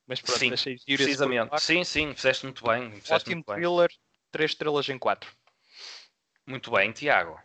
[0.06, 1.58] Mas pronto, Sim, achei Precisamente.
[1.60, 2.90] Sim, sim, fizeste muito bem.
[2.90, 3.56] Fizeste Ótimo muito bem.
[3.56, 3.90] thriller,
[4.30, 5.30] 3 estrelas em 4.
[6.46, 7.40] Muito bem, Tiago.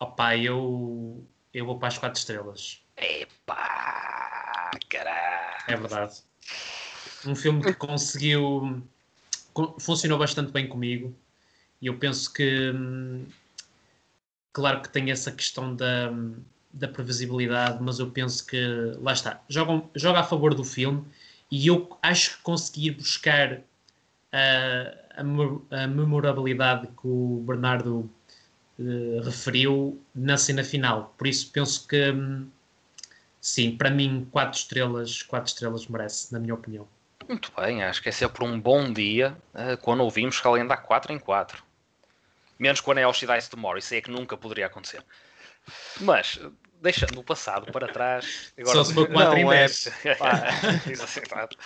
[0.00, 2.82] Opa, eu, eu vou para as 4 estrelas.
[2.96, 4.11] Epá,
[4.88, 5.64] caralho.
[5.68, 6.14] É verdade.
[7.26, 8.82] Um filme que conseguiu.
[9.52, 11.14] co- funcionou bastante bem comigo.
[11.80, 12.70] E eu penso que.
[12.70, 13.26] hum,
[14.52, 16.12] Claro que tem essa questão da,
[16.72, 18.60] da previsibilidade, mas eu penso que.
[19.00, 19.40] Lá está.
[19.48, 21.04] Joga, joga a favor do filme.
[21.50, 23.60] E eu acho que consegui buscar
[24.32, 28.10] a, a, a memorabilidade que o Bernardo
[28.78, 31.14] eh, referiu na cena final.
[31.16, 32.10] Por isso penso que.
[32.10, 32.48] hum,
[33.42, 36.86] Sim, para mim, 4 estrelas, 4 estrelas merece, na minha opinião.
[37.28, 40.76] Muito bem, acho que é sempre um bom dia eh, quando ouvimos que alguém dá
[40.76, 41.64] 4 em 4.
[42.56, 45.04] Menos quando é Oxidize Tomorrow, isso aí é que nunca poderia acontecer.
[46.00, 46.38] Mas,
[46.80, 48.52] deixando o passado para trás.
[48.56, 48.76] Agora...
[48.76, 49.88] Só se for 4 em Não, é- 10.
[50.86, 51.58] Exato.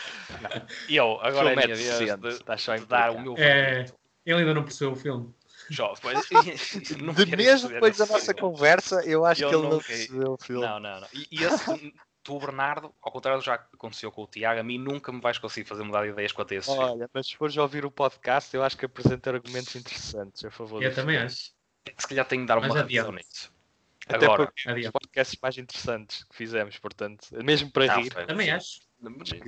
[0.89, 3.85] E eu, agora é a é minha vez de, a de dar o meu É,
[4.25, 5.31] ele ainda não percebeu o filme.
[7.03, 8.41] Não De mesmo depois da nossa filme.
[8.41, 10.67] conversa, eu acho Eu que ele não percebeu o filme.
[10.67, 11.09] Não, não, não.
[11.13, 14.63] E, e esse, tu, Bernardo, ao contrário do que já aconteceu com o Tiago, a
[14.63, 16.83] mim nunca me vais conseguir fazer mudar de ideias quanto a esse filme.
[16.85, 20.83] Olha, mas se fores ouvir o podcast, eu acho que apresenta argumentos interessantes a favor
[20.83, 21.27] Eu também filme.
[21.27, 21.53] acho.
[21.99, 23.27] Se calhar tenho de dar Mas uma revisão adiante.
[23.27, 23.53] nisso.
[24.09, 24.93] Até Agora, porque é Adiante.
[24.93, 28.15] podcasts mais interessantes que fizemos, portanto, mesmo para não, rir.
[28.27, 28.81] Também acho.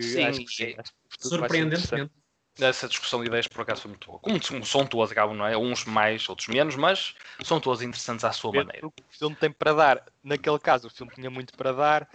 [0.00, 1.28] Sim, acho que sim, é- acho que.
[1.28, 2.12] Surpreendentemente.
[2.60, 4.18] Essa discussão de ideias por acaso foi muito boa.
[4.18, 5.56] Como são todas, acabam, não é?
[5.56, 8.86] Uns mais, outros menos, mas são todas interessantes à sua maneira.
[8.86, 10.04] O que o filme tem para dar.
[10.22, 12.08] Naquele caso, o filme tinha muito para dar.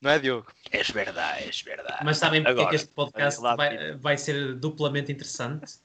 [0.00, 0.46] Não é, Diogo?
[0.70, 2.04] És verdade, és verdade.
[2.04, 5.78] Mas sabem porque é Agora, que este podcast lá, vai, vai ser duplamente interessante?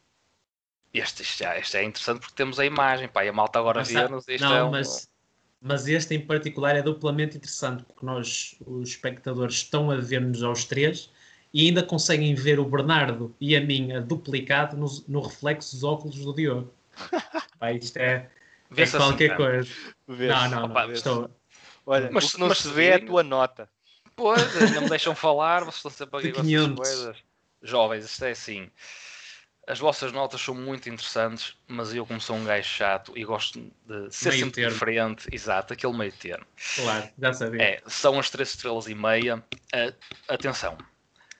[0.94, 4.28] Este, este, este é interessante porque temos a imagem, pá, e a malta agora vê-nos.
[4.28, 5.08] isto não, é um- mas,
[5.62, 10.64] mas este em particular é duplamente interessante porque nós, os espectadores, estão a ver-nos aos
[10.64, 11.12] três
[11.54, 16.18] e ainda conseguem ver o Bernardo e a minha duplicado no, no reflexo dos óculos
[16.18, 16.74] do Diogo.
[17.60, 18.30] Pá, isto é,
[18.76, 19.36] é assim, qualquer pá.
[19.38, 19.70] coisa.
[20.08, 20.94] Não, não, Opa, não.
[20.94, 21.30] Estou,
[21.86, 23.70] Olha, Mas- que não mas se se vê é a tua nota.
[24.16, 26.76] Pois, ainda me deixam falar, vocês estão sempre aqui com essas 500.
[26.76, 27.18] coisas.
[27.64, 28.70] Jovens, isto é assim.
[29.68, 33.60] As vossas notas são muito interessantes, mas eu, como sou um gajo chato e gosto
[33.86, 34.72] de ser Meio sempre termo.
[34.74, 36.46] diferente, exato, aquele meio termo.
[36.76, 37.62] claro, já sabia.
[37.62, 39.44] É, são as três estrelas e meia.
[39.74, 39.94] Ah,
[40.30, 40.78] atenção,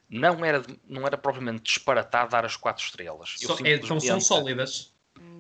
[0.10, 3.36] não era, não era propriamente disparatado dar as quatro estrelas.
[3.42, 4.94] Eu Só- é, então são sólidas.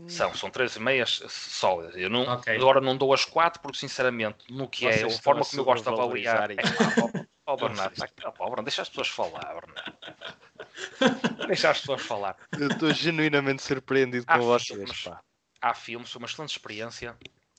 [0.07, 1.93] São, são três e meias sólidas.
[1.97, 2.55] Eu não, Ok.
[2.55, 5.65] agora não dou as quatro porque, sinceramente, no que Vocês é a forma como eu
[5.65, 6.51] gosto de avaliar.
[6.51, 6.55] É,
[7.45, 9.97] ó, ó, Bernardo, tá- ó, ó, Bernardo, deixa as pessoas falar, Bernardo.
[11.47, 12.37] Deixa as pessoas falar.
[12.57, 14.67] Eu estou genuinamente surpreendido com Há vocês.
[14.79, 15.01] filmes.
[15.01, 15.19] Pá.
[15.61, 17.17] Há filmes, foi uma excelente experiência,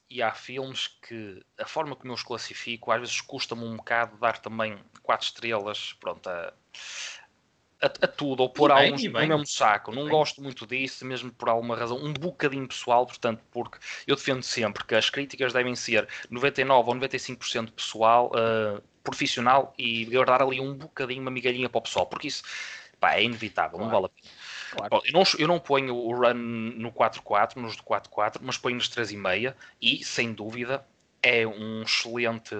[0.09, 4.17] e há filmes que a forma como eu os classifico, às vezes custa-me um bocado
[4.17, 6.53] dar também quatro estrelas, pronto, a,
[7.81, 9.91] a, a tudo, ou pôr alguns no mesmo saco.
[9.91, 10.11] Não Bem.
[10.11, 14.83] gosto muito disso, mesmo por alguma razão, um bocadinho pessoal, portanto, porque eu defendo sempre
[14.83, 20.73] que as críticas devem ser 99 ou 95% pessoal, eh, profissional, e guardar ali um
[20.75, 22.43] bocadinho, uma migalhinha para o pessoal, porque isso
[22.99, 24.01] pá, é inevitável, não Claro.
[24.01, 24.38] vale a pena.
[24.71, 24.89] Claro.
[24.89, 28.75] Bom, eu, não, eu não ponho o run no 4-4, nos de 4-4, mas ponho
[28.75, 30.85] nos 3,5 e, sem dúvida,
[31.21, 32.55] é um excelente,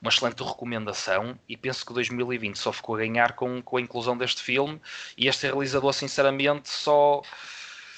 [0.00, 4.16] uma excelente recomendação e penso que 2020 só ficou a ganhar com, com a inclusão
[4.16, 4.80] deste filme
[5.16, 7.22] e este realizador, sinceramente, só,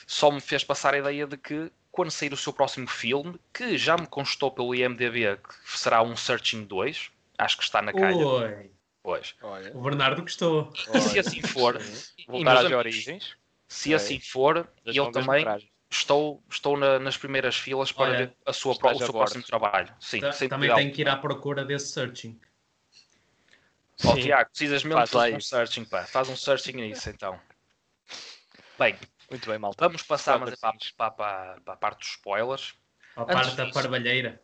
[0.07, 3.77] só me fez passar a ideia de que quando sair o seu próximo filme, que
[3.77, 8.17] já me constou pelo IMDB que será um Searching 2, acho que está na calha,
[8.17, 8.71] Oi,
[9.03, 9.35] pois.
[9.43, 10.73] Olha, o Bernardo gostou.
[10.95, 11.81] E se assim for,
[12.19, 13.37] e, voltar às amigos, origens.
[13.69, 15.45] se assim for, das eu também
[15.91, 19.19] estou, estou na- nas primeiras filas para Olha, ver a sua, pro- o seu bordo.
[19.19, 19.95] próximo trabalho.
[20.01, 22.41] Sim, Ta- Também tenho que ir à procura desse searching.
[24.05, 24.23] Ó, Sim.
[24.23, 26.05] Tiago, precisas mesmo Faz fazer um searching, pá.
[26.05, 27.39] Faz um searching nisso, então.
[28.79, 28.97] Bem,
[29.31, 29.85] Muito bem, malta.
[29.85, 32.75] vamos passar mas é para, para, para, para a parte dos spoilers.
[33.15, 34.43] A parte da parvalheira.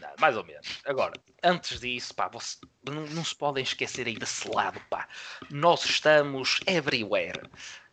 [0.00, 0.80] Não, mais ou menos.
[0.86, 5.08] Agora, antes disso, pá, você- não, não se podem esquecer aí desse lado, pá.
[5.50, 7.42] Nós estamos everywhere.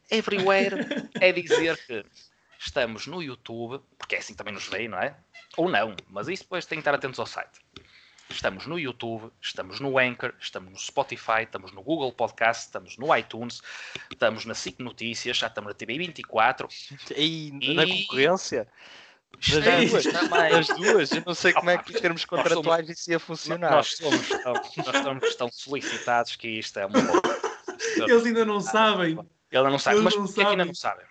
[0.09, 0.75] Everywhere
[1.19, 2.05] é dizer que
[2.59, 5.15] estamos no YouTube, porque é assim que também nos veem, não é?
[5.57, 7.59] Ou não, mas isso depois tem que estar atentos ao site.
[8.29, 13.13] Estamos no YouTube, estamos no Anchor, estamos no Spotify, estamos no Google Podcast, estamos no
[13.13, 13.61] iTunes,
[14.09, 16.69] estamos na SIC Notícias, já estamos na TV24.
[17.17, 18.67] E E- na concorrência?
[19.37, 20.03] Das Estamos duas?
[20.51, 21.11] Das duas?
[21.11, 23.71] Eu não sei como é que em termos somos- contratuais isso ia funcionar.
[23.71, 27.21] Nós somos tão, nós estamos tão solicitados que isto é uma boa.
[28.07, 29.17] Eles ainda não sabem.
[29.51, 30.67] Ele não sabe, Eles mas não porquê que ainda sabem.
[30.67, 31.05] não sabem?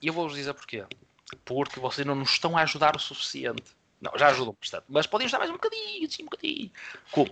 [0.00, 0.84] E eu vou-vos dizer porquê.
[1.44, 3.64] Porque vocês não nos estão a ajudar o suficiente.
[4.00, 6.70] Não, já ajudam bastante, mas podem ajudar mais um bocadinho, sim, um bocadinho.
[7.10, 7.26] Com,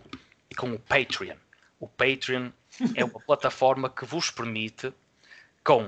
[0.57, 1.37] com o Patreon.
[1.81, 2.51] O Patreon
[2.95, 4.93] é uma plataforma que vos permite,
[5.65, 5.87] com.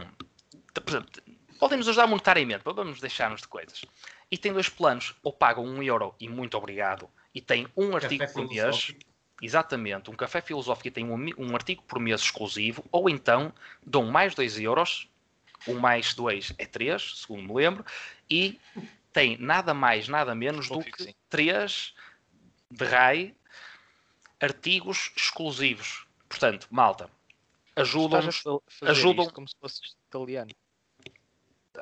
[0.75, 1.11] por exemplo,
[1.59, 3.83] podem nos ajudar monetariamente, vamos deixar-nos de coisas.
[4.35, 8.19] E tem dois planos, ou pagam um euro e muito obrigado, e tem um artigo
[8.27, 8.93] Café por mês.
[9.41, 13.55] Exatamente, um café filosófico e tem um, um artigo por mês exclusivo, ou então
[13.87, 15.09] dão mais 2 euros,
[15.69, 17.85] um mais 2 é 3, segundo me lembro,
[18.29, 18.59] e
[19.13, 21.15] tem nada mais, nada menos do que.
[21.29, 21.95] 3
[22.69, 23.37] de RAI
[24.41, 26.09] artigos exclusivos.
[26.29, 27.09] Portanto, malta,
[27.77, 28.43] ajudam-nos.
[28.83, 30.51] Ajudam- isto como se fosse italiano.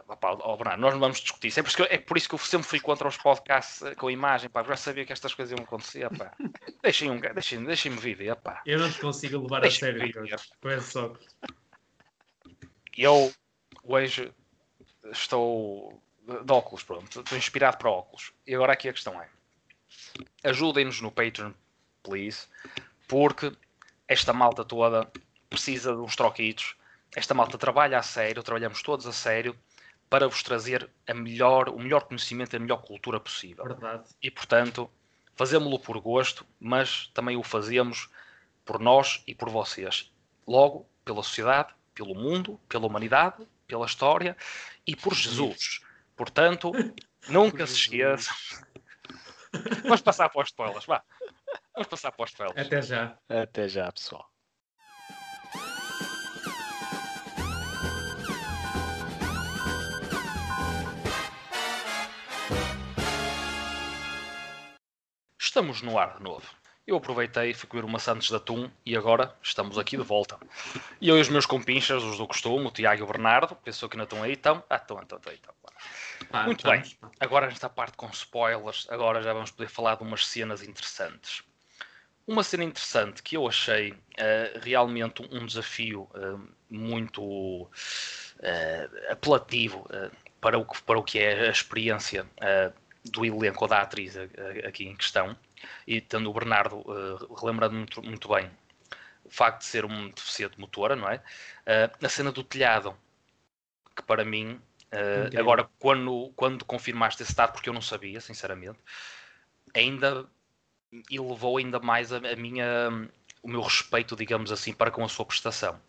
[0.09, 1.61] Opá, ó, Bernardo, nós não vamos discutir isso.
[1.61, 3.83] É por, isso que eu, é por isso que eu sempre fui contra os podcasts
[3.83, 6.33] eh, com imagem, pá, porque já sabia que estas coisas iam acontecer, pá.
[6.83, 8.62] Deixem um, deixem, deixem-me viver, pá.
[8.64, 10.26] Eu não te consigo levar a Deixa-me sério ver.
[10.26, 11.26] Diogo, com esses óculos.
[12.96, 13.33] eu
[13.85, 14.33] hoje
[15.11, 18.33] estou de óculos, pronto, estou inspirado para óculos.
[18.46, 19.28] E agora aqui a questão é:
[20.44, 21.52] ajudem-nos no Patreon,
[22.02, 22.46] please,
[23.07, 23.52] porque
[24.09, 25.11] esta malta toda
[25.50, 26.76] precisa de uns troquitos.
[27.14, 29.55] Esta malta trabalha a sério, trabalhamos todos a sério
[30.12, 33.64] para vos trazer a melhor, o melhor conhecimento e a melhor cultura possível.
[33.64, 34.05] Verdade.
[34.22, 34.90] E portanto,
[35.35, 38.11] fazemos-lo por gosto, mas também o fazemos
[38.62, 40.12] por nós e por vocês.
[40.46, 44.37] Logo, pela sociedade, pelo mundo, pela humanidade, pela história
[44.87, 45.81] e por Jesus.
[46.14, 46.72] Portanto,
[47.27, 48.35] nunca se esqueçam.
[49.83, 51.03] Vamos passar para os spoilers, vá.
[51.72, 52.66] Vamos passar para os spoilers.
[52.66, 53.18] Até já.
[53.31, 54.31] Até já, pessoal.
[65.53, 66.49] Estamos no ar de novo.
[66.87, 70.38] Eu aproveitei, fui comer uma Santos de Atum e agora estamos aqui de volta.
[70.99, 73.87] E eu e os meus compinchas, os do costume, o Tiago e o Bernardo, pensou
[73.87, 74.65] que não estão aí, então.
[74.71, 75.31] Ah, estão, estão, estão.
[75.35, 75.55] estão.
[76.31, 77.11] Pá, Muito vamos, bem.
[77.21, 81.43] Agora nesta parte com spoilers, agora já vamos poder falar de umas cenas interessantes.
[82.27, 87.71] Uma cena interessante que eu achei eh, realmente um desafio eh, muito
[88.41, 89.87] eh, apelativo
[90.41, 92.27] para, o que, para o que é a experiência
[93.05, 94.17] do elenco ou da atriz
[94.67, 95.37] aqui em questão,
[95.87, 98.51] e tendo o Bernardo eh, relembrando muito, muito bem
[99.25, 101.23] o facto de ser um deficiente motora, não é?
[101.67, 102.97] Eh, a cena do telhado,
[103.97, 104.61] que para mim
[104.93, 108.79] Uh, agora, quando, quando confirmaste esse dado, porque eu não sabia, sinceramente,
[109.75, 110.29] ainda
[111.11, 112.91] elevou ainda mais a, a minha,
[113.43, 115.81] o meu respeito, digamos assim, para com a sua prestação.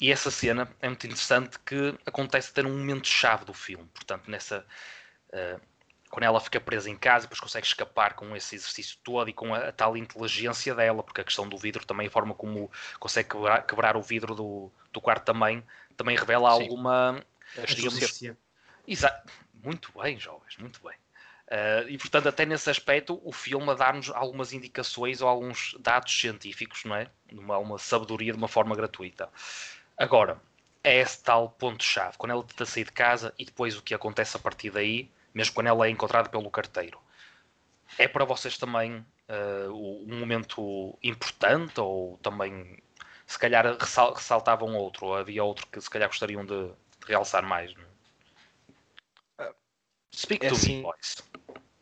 [0.00, 3.86] E essa cena é muito interessante que acontece até num momento-chave do filme.
[3.92, 4.64] Portanto, nessa.
[5.28, 5.60] uh,
[6.16, 9.34] quando ela fica presa em casa e depois consegue escapar com esse exercício todo e
[9.34, 12.70] com a, a tal inteligência dela, porque a questão do vidro também, a forma como
[12.98, 15.62] consegue quebrar, quebrar o vidro do, do quarto também,
[15.94, 16.62] também revela Sim.
[16.62, 17.22] alguma
[17.62, 18.34] Astúcia.
[18.88, 19.30] Exato.
[19.62, 20.94] Muito bem, jovens, muito bem.
[21.48, 26.18] Uh, e portanto, até nesse aspecto, o filme a dar-nos algumas indicações ou alguns dados
[26.18, 27.10] científicos, não é?
[27.30, 29.28] Uma, uma sabedoria de uma forma gratuita.
[29.98, 30.40] Agora,
[30.82, 34.34] é esse tal ponto-chave, quando ela tenta sair de casa e depois o que acontece
[34.34, 36.98] a partir daí, mesmo quando ela é encontrada pelo carteiro.
[37.98, 42.82] É para vocês também uh, um momento importante ou também,
[43.26, 47.46] se calhar, ressal- ressaltavam outro, ou havia outro que se calhar gostariam de, de realçar
[47.46, 47.74] mais?
[50.14, 51.22] Speak é to assim, me, boys.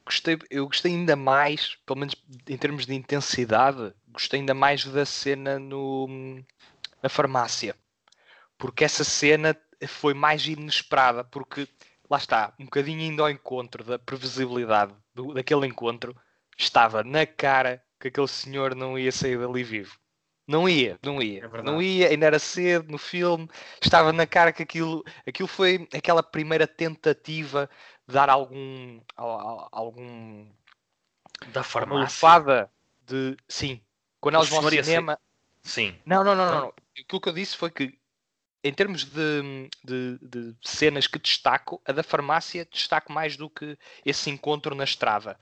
[0.04, 2.16] Gostei, eu gostei ainda mais, pelo menos
[2.48, 6.42] em termos de intensidade, gostei ainda mais da cena no,
[7.00, 7.76] na farmácia.
[8.58, 11.68] Porque essa cena foi mais inesperada, porque
[12.14, 16.16] lá está, um bocadinho indo ao encontro da previsibilidade do- daquele encontro,
[16.56, 19.98] estava na cara que aquele senhor não ia sair dali vivo.
[20.46, 21.44] Não ia, não ia.
[21.46, 23.48] É não ia, ainda era cedo no filme,
[23.82, 27.68] estava na cara que aquilo, aquilo foi aquela primeira tentativa
[28.06, 30.46] de dar algum, al- al- algum
[31.48, 32.04] Da uma farmácia.
[32.04, 32.70] lufada
[33.06, 33.80] de sim.
[34.20, 35.18] Quando O elas vão ao ia ser- cinema,
[35.62, 35.96] Sim.
[36.04, 36.74] não, não, não, não, não.
[36.98, 37.98] Aquilo que eu disse foi que,
[38.64, 43.78] em termos de, de- de cenas que destaco, a da farmácia destaco mais do que
[44.06, 45.38] esse encontro na estrada.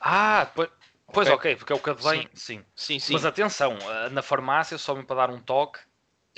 [0.00, 0.70] Ah, pois,
[1.12, 1.34] pois Ok.
[1.34, 2.28] ok, porque é o que advém.
[2.34, 2.64] Sim.
[2.74, 3.12] Sim, sim.
[3.12, 5.78] Mas atenção, ah, na farmácia, só mesmo para dar um toque,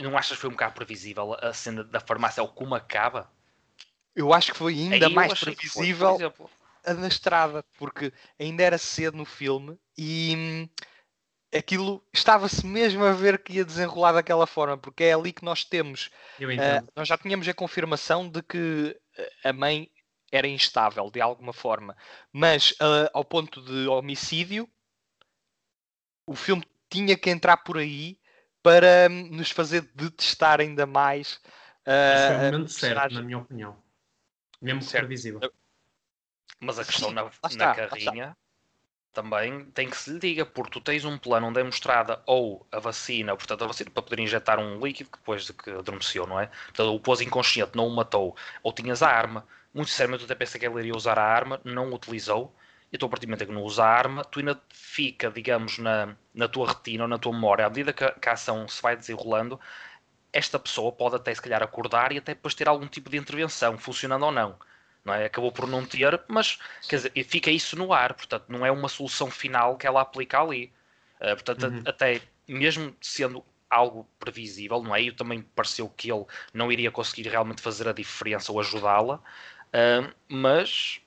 [0.01, 3.31] não achas que foi um bocado previsível a cena da farmácia, o como acaba?
[4.15, 6.51] Eu acho que foi ainda Aí mais foi, previsível exemplo.
[6.85, 10.69] a da estrada, porque ainda era cedo no filme e hum,
[11.57, 15.65] aquilo estava-se mesmo a ver que ia desenrolar daquela forma, porque é ali que nós
[15.65, 16.89] temos Eu Uh, entendo.
[16.97, 19.91] nós já tínhamos a confirmação de que uh, a mãe
[20.31, 21.97] era instável de alguma forma,
[22.33, 24.69] mas uh, ao ponto de homicídio,
[26.27, 28.19] o filme tinha que entrar por aí
[28.63, 31.35] para hum, nos fazer detestar ainda mais.
[31.87, 33.77] uh, Esse foi o a momento certo, na minha opinião.
[34.61, 35.07] Mesmo que Certo.
[35.07, 35.41] previsível.
[36.59, 37.75] Mas a questão Sim, na, na está.
[37.75, 38.37] carrinha
[39.17, 42.67] também tem que se lhe diga, porque tu tens um plano onde é mostrada ou
[42.71, 46.39] a vacina, portanto, a vacina para poder injetar um líquido depois de que adormeceu, não
[46.39, 46.49] é?
[46.67, 49.47] Portanto, o pôs inconsciente, não o matou, ou tinhas a arma.
[49.73, 52.55] Muito sinceramente, eu até pensei que ele iria usar a arma, não utilizou.
[52.93, 55.31] E tu, a partir do momento em que não usa a arma, tu ainda fica,
[55.31, 58.33] digamos, na, na tua retina ou na tua memória, à medida que a, que a
[58.33, 59.59] ação se vai desenrolando,
[60.33, 63.79] esta pessoa pode até se calhar acordar e até depois ter algum tipo de intervenção,
[63.79, 64.59] funcionando ou não.
[65.07, 65.27] Não é?
[65.27, 68.89] Acabou por não ter, mas quer dizer, fica isso no ar, portanto, não é uma
[68.89, 70.73] solução final que ela aplica ali.
[71.21, 71.83] Uh, portanto, a- Uhum.
[71.87, 75.03] até mesmo sendo algo previsível, não é?
[75.03, 80.13] E também pareceu que ele não iria conseguir realmente fazer a diferença ou ajudá-la, uh,
[80.29, 81.01] mas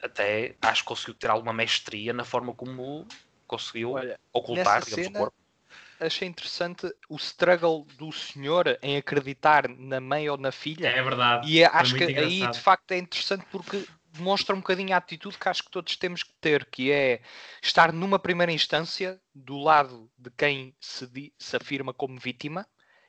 [0.00, 3.06] até acho que conseguiu ter alguma mestria na forma como
[3.46, 5.36] conseguiu Olha, ocultar, digamos, cena- o corpo.
[6.02, 10.88] Achei interessante o struggle do senhor em acreditar na mãe ou na filha.
[10.88, 11.50] É verdade.
[11.50, 12.54] E acho que muito aí engraçado.
[12.54, 16.22] de facto é interessante porque demonstra um bocadinho a atitude que acho que todos temos
[16.22, 17.22] que ter, que é
[17.62, 22.66] estar numa primeira instância do lado de quem se, di- se afirma como vítima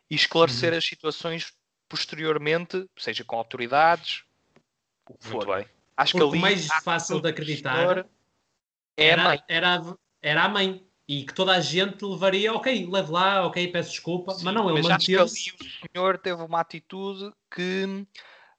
[0.09, 0.77] e esclarecer Uhum.
[0.77, 1.53] as situações
[1.89, 4.23] posteriormente, seja com autoridades,
[5.05, 5.55] o que Muito for.
[5.57, 5.67] bem.
[5.97, 10.49] Acho que Porque ali o mais fácil de acreditar é era, era, a- era a
[10.49, 10.87] mãe.
[11.13, 14.33] E que toda a gente levaria, ok, leve lá, ok, peço desculpa.
[14.33, 15.51] Sim, mas não, ele mas manteve-se.
[15.51, 18.07] ali o senhor teve uma atitude que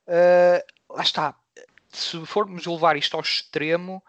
[0.07, 1.35] eh, lá está.
[1.89, 4.01] Se formos levar isto ao extremo,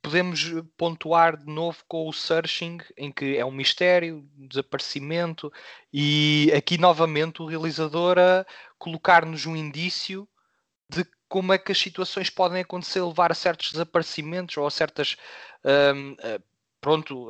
[0.00, 0.44] podemos
[0.76, 5.52] pontuar de novo com o searching, em que é um mistério, um desaparecimento,
[5.92, 8.46] e aqui novamente o realizador a
[8.78, 10.28] colocar-nos um indício
[10.88, 15.16] de como é que as situações podem acontecer, levar a certos desaparecimentos ou a certas
[15.64, 16.40] hum, eh,
[16.86, 17.28] pronto,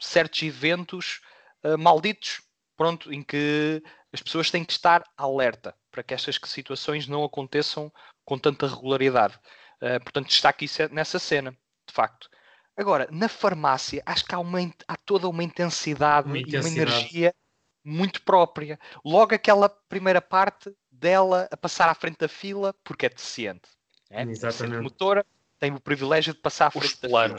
[0.00, 1.20] certos eventos
[1.62, 2.42] eh, malditos,
[2.76, 3.80] pronto, em que
[4.12, 7.92] as pessoas têm que estar alerta para que estas situações não aconteçam
[8.24, 9.38] com tanta regularidade.
[9.80, 12.28] Eh, portanto, está aqui ce- nessa cena, de facto.
[12.76, 14.58] Agora, na farmácia, acho que há, uma,
[14.88, 16.80] há toda uma intensidade, Uma e uma intensidade.
[16.80, 17.34] energia
[17.84, 18.76] muito própria.
[19.04, 23.68] Logo aquela primeira parte dela a passar à frente da fila, porque é deficiente.
[24.10, 24.24] É?
[24.26, 24.82] Deficiente Exatamente.
[24.82, 25.24] motora,
[25.60, 27.36] tem o privilégio de passar à Os frente da fila.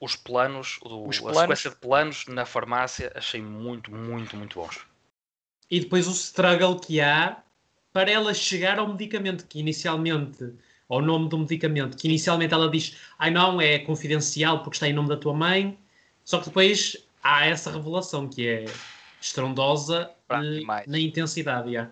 [0.00, 1.40] Os planos, o- Os a planos.
[1.40, 4.80] sequência de planos na farmácia achei muito, muito, muito bons.
[5.70, 7.42] E depois o struggle que há
[7.92, 10.52] para ela chegar ao medicamento que inicialmente,
[10.88, 14.92] ao nome do medicamento, que inicialmente ela diz, ai não, é confidencial porque está em
[14.92, 15.78] nome da tua mãe,
[16.24, 18.64] só que depois há essa revelação que é
[19.20, 21.90] estrondosa eh, na intensidade, já.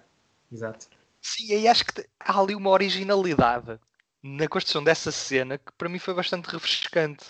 [0.53, 0.87] Exato.
[1.23, 3.81] Sim, e acho que há ali uma originalidade
[4.23, 7.25] na construção dessa cena que para mim foi bastante refrescante.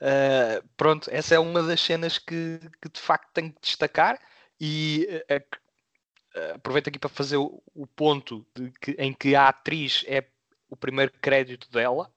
[0.00, 4.20] Uh, pronto, essa é uma das cenas que, que de facto tenho que destacar
[4.60, 9.48] e uh, uh, aproveito aqui para fazer o, o ponto de que, em que a
[9.48, 10.24] atriz é
[10.70, 12.12] o primeiro crédito dela,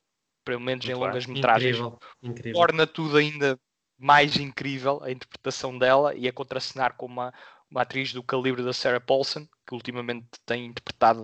[0.45, 1.99] pelo menos Muito em longas metragens, Incrível.
[2.21, 2.53] Incrível.
[2.53, 3.59] torna tudo ainda
[3.97, 7.33] mais incrível a interpretação dela e a contracenar com uma,
[7.69, 11.23] uma atriz do calibre da Sarah Paulson, que ultimamente tem interpretado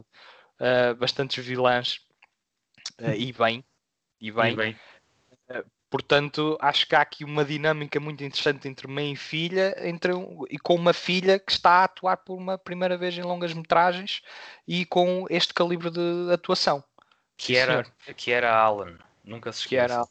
[0.60, 2.00] uh, bastantes vilãs
[3.16, 3.64] e bem.
[4.20, 4.54] E bem.
[4.54, 4.80] E bem.
[5.90, 10.44] Portanto, acho que há aqui uma dinâmica muito interessante entre mãe e filha, entre um-
[10.50, 14.22] e com uma filha que está a atuar por uma primeira vez em longas metragens
[14.68, 16.84] e com este calibre de atuação.
[17.38, 18.16] Que Sim, era, senhor.
[18.16, 18.98] que era Alan.
[19.24, 19.94] Nunca se Que esqueça.
[19.94, 20.08] era.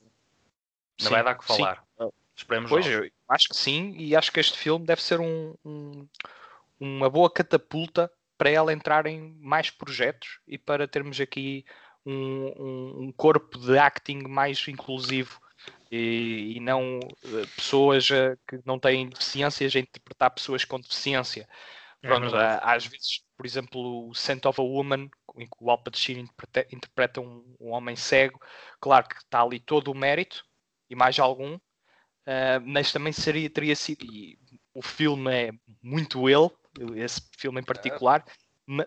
[1.03, 1.59] Não vai dar que sim.
[1.59, 1.85] falar.
[2.35, 2.95] Esperemos Pois, nós.
[2.95, 6.09] eu acho que sim, e acho que este filme deve ser um- um-
[6.81, 11.65] uma boa catapulta para ela entrar em mais projetos e para termos aqui
[12.05, 15.41] um, um- um corpo de acting mais inclusivo
[15.97, 21.49] e, e não eh, pessoas eh, que não têm deficiências a interpretar pessoas com deficiência.
[22.03, 25.71] É Pronto, há- às vezes, por exemplo, o Scent of a Woman, em que o
[25.71, 28.41] Al Pacino interpreta, interpreta um, um homem cego,
[28.81, 30.45] claro que está ali todo o mérito
[30.91, 34.39] e mais algum, uh, mas também seria, teria sido, e
[34.75, 36.51] o filme é muito ele,
[37.03, 38.25] esse filme em particular,
[38.67, 38.87] ma-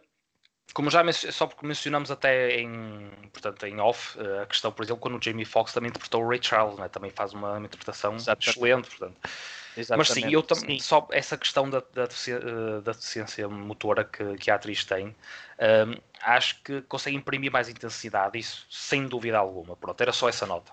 [0.73, 5.01] Como já só porque mencionamos até em, portanto, em off eh, a questão, por exemplo,
[5.01, 6.87] quando o Jamie Foxx também interpretou o Ray Charles, né?
[6.87, 8.49] também faz uma interpretação Exatamente.
[8.49, 9.17] excelente, portanto.
[9.21, 14.35] Mas sim, exatamente, eu também só essa questão da, da, eh, da deficiência motora que,
[14.35, 15.15] que a atriz tem,
[15.57, 19.75] ehm, acho que consegue imprimir mais intensidade, isso sem dúvida alguma.
[19.75, 20.71] Pronto, era só essa nota.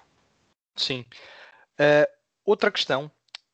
[0.74, 1.04] Sim.
[1.78, 2.06] Uh,
[2.44, 3.10] outra questão,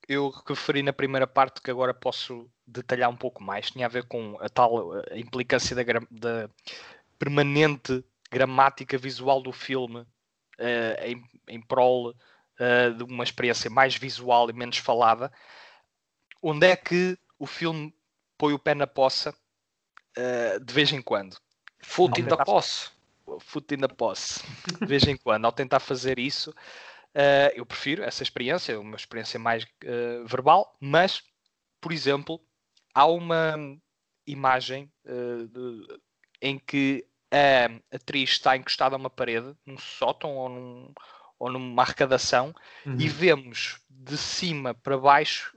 [0.09, 4.05] eu referi na primeira parte que agora posso detalhar um pouco mais, tinha a ver
[4.07, 6.51] com a tal uh, a implicância da, da
[7.19, 14.49] permanente gramática visual do filme uh, em, em prol uh, de uma experiência mais visual
[14.51, 15.31] e menos falada.
[16.43, 17.95] Onde é que o filme
[18.37, 19.35] põe o pé na poça
[20.19, 21.37] uh, de vez em quando?
[21.81, 22.91] Foot in Ao the tentar- posse.
[23.41, 24.43] foot in the posse,
[24.81, 26.53] de vez em quando, ao tentar fazer isso,
[27.15, 31.23] eh, eu prefiro essa experiência, uma experiência mais eh, verbal, mas,
[31.81, 32.41] por exemplo,
[32.95, 33.55] há uma
[34.27, 36.01] imagem eh, de-
[36.41, 40.93] em que a atriz está encostada a uma parede, num sótão ou, num-
[41.39, 42.55] ou numa arrecadação,
[42.87, 42.97] Uhum.
[42.99, 45.57] e vemos de cima para baixo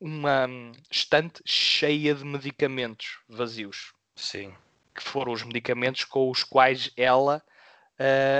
[0.00, 0.48] uma
[0.90, 4.52] estante cheia de medicamentos vazios Sim.
[4.94, 7.42] que foram os medicamentos com os quais ela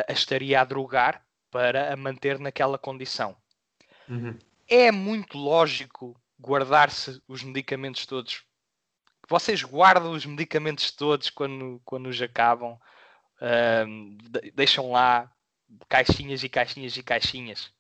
[0.08, 3.36] a estaria a drogar para a manter naquela condição.
[4.08, 4.36] Uhum.
[4.66, 8.42] É muito lógico guardar-se os medicamentos todos.
[9.28, 12.76] Vocês guardam os medicamentos todos quando, quando os acabam,
[14.30, 15.30] de- deixam lá
[15.88, 17.70] caixinhas e caixinhas e caixinhas.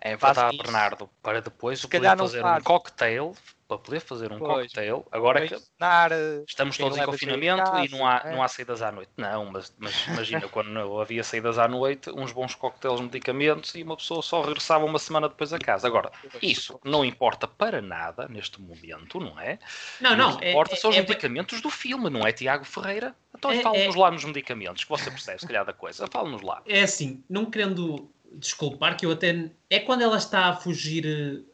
[0.00, 0.16] É
[0.54, 0.62] isso.
[0.62, 1.10] Bernardo.
[1.22, 1.80] Para depois
[2.16, 2.62] não fazer um fazem.
[2.62, 3.36] cocktail,
[3.70, 4.64] para poder fazer um Pois.
[4.66, 6.08] cocktail, agora é que ah,
[6.48, 8.30] Estamos todos em confinamento e casa, não há, é.
[8.32, 9.10] não há saídas à noite.
[9.16, 13.82] Não, mas, mas imagina, quando não havia saídas à noite, uns bons coquetéis, medicamentos e
[13.84, 15.86] uma pessoa só regressava uma semana depois a casa.
[15.86, 16.10] Agora,
[16.42, 19.58] isso não importa para nada neste momento, não é?
[20.00, 20.36] Não, o não.
[20.36, 23.52] que é- importa é- são os é- medicamentos do filme, não é Tiago Ferreira Então
[23.52, 26.06] É- fala-nos é- lá nos medicamentos, que você percebe, se calhar, da coisa.
[26.08, 26.60] Fala-nos lá.
[26.66, 29.50] É assim, não querendo desculpar, que eu até.
[29.70, 31.44] É quando ela está a fugir.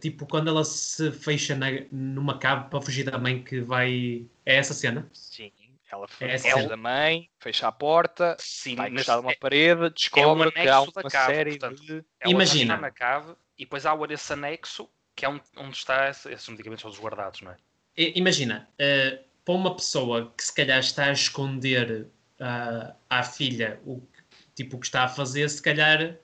[0.00, 4.26] Tipo, quando ela se fecha na- numa cave para fugir da mãe que vai.
[4.44, 5.08] É essa cena?
[5.12, 5.52] Sim.
[5.92, 6.68] Ela É foge sim.
[6.68, 10.92] da mãe, fecha a porta, Sim, vai encostar uma é- parede, descobre que há anexo
[10.92, 11.80] da uma cave, série portanto.
[11.82, 11.92] de.
[12.18, 12.76] ela Imagina.
[12.76, 16.82] na cave e depois há esse anexo, que é onde, onde está esse- esses medicamentos
[16.82, 17.56] todos guardados, não é?
[17.96, 22.08] Imagina, eh, para uma pessoa que se calhar está a esconder
[22.40, 24.22] ah, à filha o que,
[24.56, 26.18] tipo, o que está a fazer, se calhar eh,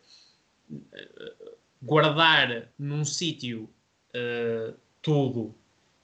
[1.83, 3.69] guardar num sítio
[4.15, 5.55] eh, tudo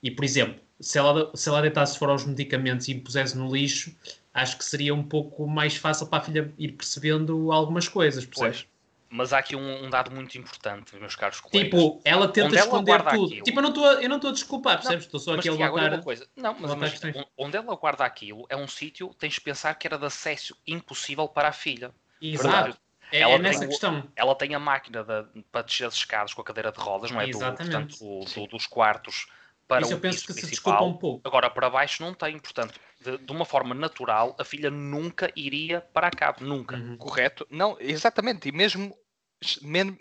[0.03, 3.95] e, por exemplo, se ela, se ela deitasse fora os medicamentos e pusesse no lixo,
[4.33, 8.62] acho que seria um pouco mais fácil para a filha ir percebendo algumas coisas, percebes?
[8.62, 8.79] Pois.
[9.11, 11.64] Mas há aqui um, um dado muito importante, meus caros colegas.
[11.81, 13.26] Tipo, ela tenta Onde ela esconder guarda tudo.
[13.26, 13.45] aquilo.
[13.45, 15.07] Tipo, eu não estou a- eu não estou a desculpar, percebes?
[15.07, 15.95] Estou só mas, aqui a levantar.
[15.95, 16.29] uma coisa.
[16.37, 17.01] Não, mas
[17.39, 21.26] onde ela guarda aquilo é um sítio, tens de pensar que era de acesso impossível
[21.26, 21.91] para a filha.
[22.20, 22.79] Exato.
[23.11, 24.09] É, Ela é tem nessa o- questão.
[24.16, 27.20] Ela tem a máquina de- para descer as escadas com a cadeira de rodas, não
[27.20, 27.24] é?
[27.26, 27.70] Do, Exatamente.
[27.98, 29.26] portanto, do- do- dos quartos
[29.66, 30.72] para Isso o eu penso que se principal.
[30.74, 31.28] desculpa um pouco.
[31.28, 32.38] Agora, para baixo não tem.
[32.38, 36.44] Portanto, de, de uma forma natural, a filha nunca iria para a cabo.
[36.44, 36.76] Nunca.
[36.76, 36.96] Uhum.
[36.96, 37.46] Correto?
[37.50, 38.48] Não, exatamente.
[38.48, 38.94] E mesmo,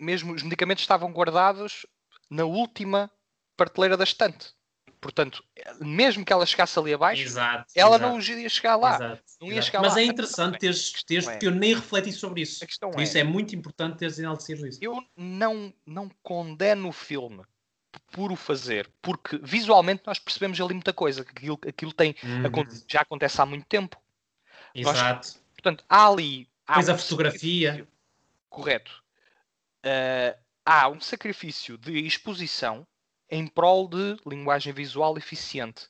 [0.00, 1.86] mesmo os medicamentos estavam guardados
[2.30, 3.10] na última
[3.56, 4.52] prateleira da estante.
[5.00, 5.44] Portanto,
[5.80, 7.70] mesmo que ela chegasse ali abaixo, Exato.
[7.74, 8.94] ela exato, não ia chegar lá.
[8.96, 9.66] exato, não ia exato.
[9.66, 10.00] chegar Mas lá.
[10.00, 12.64] é A interessante teres, a teres é- porque eu nem refleti sobre isso.
[12.64, 14.78] A Por isso é muito importante teres enaltecido isso.
[14.82, 17.42] eu não, não condeno o filme
[18.12, 22.46] por o fazer, porque visualmente nós percebemos ali muita coisa, que aquilo, aquilo tem, Uhum.
[22.46, 23.96] aconte- já acontece há muito tempo.
[24.74, 25.38] Exato.
[25.54, 26.48] Portanto, há ali.
[26.66, 27.68] Há Depois a um fotografia.
[27.70, 27.92] sacrifício.
[28.48, 29.02] Correto.
[29.82, 32.86] Eh, há um sacrifício de exposição
[33.30, 35.88] em prol de linguagem visual eficiente.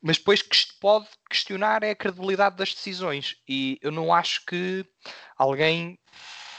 [0.00, 3.36] Mas depois que pode questionar é a credibilidade das decisões.
[3.48, 4.84] E eu não acho que
[5.36, 5.98] alguém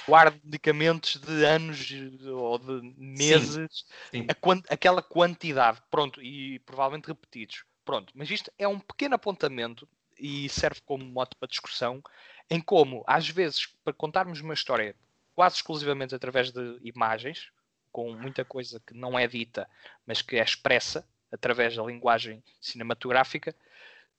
[0.08, 1.91] guarde medicamentos de anos
[2.26, 4.26] ou de meses, Sim.
[4.30, 7.64] a quan- aquela quantidade, pronto, e provavelmente repetidos.
[7.86, 9.88] Pronto, mas isto é um pequeno apontamento
[10.18, 12.01] e serve como mote para discussão
[12.49, 14.95] em como, às vezes, para contarmos uma história
[15.36, 17.49] quase exclusivamente através de imagens,
[17.93, 19.69] com muita coisa que não é dita,
[20.05, 23.55] mas que é expressa através da linguagem cinematográfica,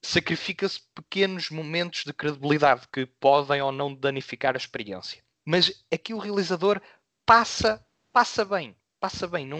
[0.00, 5.22] sacrifica-se pequenos momentos de credibilidade que podem ou não danificar a experiência.
[5.44, 6.80] Mas aqui o realizador
[7.26, 9.58] passa, passa bem, passa bem, não,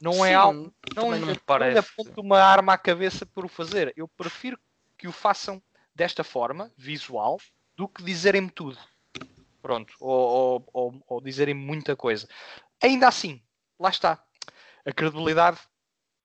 [0.00, 1.78] não é Sim, algo não, não me lhe- parece.
[1.78, 3.92] aponto uma arma à cabeça por o fazer.
[3.96, 4.58] Eu prefiro
[4.98, 5.62] que o façam
[5.94, 7.40] desta forma, visual,
[7.76, 8.78] do que dizerem-me tudo.
[9.62, 9.94] Pronto.
[10.00, 12.28] Ou, ou, ou, ou dizerem muita coisa.
[12.82, 13.42] Ainda assim,
[13.78, 14.22] lá está.
[14.84, 15.58] A credibilidade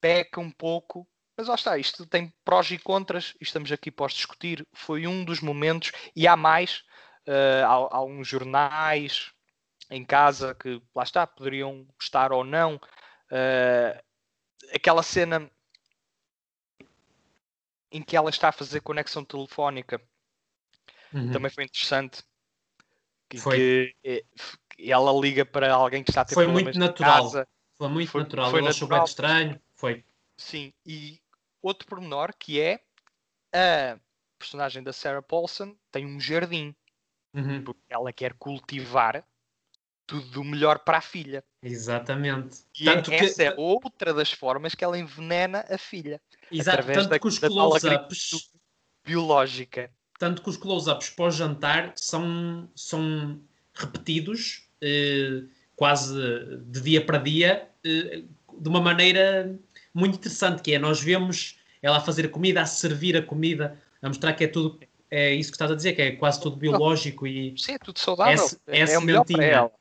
[0.01, 1.07] peca um pouco.
[1.37, 4.67] Mas lá está, isto tem prós e contras, e estamos aqui para os discutir.
[4.73, 6.83] Foi um dos momentos, e há mais,
[7.25, 9.31] eh, há, há uns jornais
[9.89, 12.79] em casa que, lá está, poderiam gostar ou não.
[13.31, 14.03] Eh,
[14.75, 15.49] aquela cena
[17.89, 20.01] em que ela está a fazer conexão telefónica
[21.13, 21.31] Uhum.
[21.31, 22.23] também foi interessante.
[23.29, 23.57] Que, Foi.
[24.03, 24.25] que,
[24.79, 27.23] que ela liga para alguém que está a ter Foi problemas muito natural.
[27.23, 27.47] casa.
[27.77, 28.51] Foi muito Foi- natural.
[28.51, 29.05] foi achou natural.
[29.05, 29.61] estranho.
[29.75, 30.03] Foi.
[30.37, 31.19] Sim, e
[31.61, 32.79] outro pormenor que é
[33.53, 33.97] a
[34.37, 36.73] personagem da Sarah Paulson tem um jardim,
[37.33, 37.63] Uhum.
[37.63, 39.23] porque ela quer cultivar
[40.07, 41.43] tudo do melhor para a filha.
[41.61, 42.63] Exatamente.
[42.79, 46.21] E Tanto é- que- essa é outra das formas que ela envenena a filha,
[46.51, 48.51] Exato, através tanto da- que os close-ups,
[49.05, 49.91] biológica.
[50.17, 53.41] tanto que os close-ups pós-jantar são, são
[53.73, 54.68] repetidos
[55.75, 56.13] quase
[56.65, 58.23] de dia para dia eh,
[58.59, 59.57] de uma maneira
[59.93, 63.79] muito interessante, que é nós vemos ela a fazer a comida, a servir a comida,
[64.01, 66.57] a mostrar que é tudo, é isso que estás a dizer, que é quase tudo
[66.57, 68.45] biológico e Sim, é tudo saudável.
[68.67, 69.71] É- é é o melhor para ela.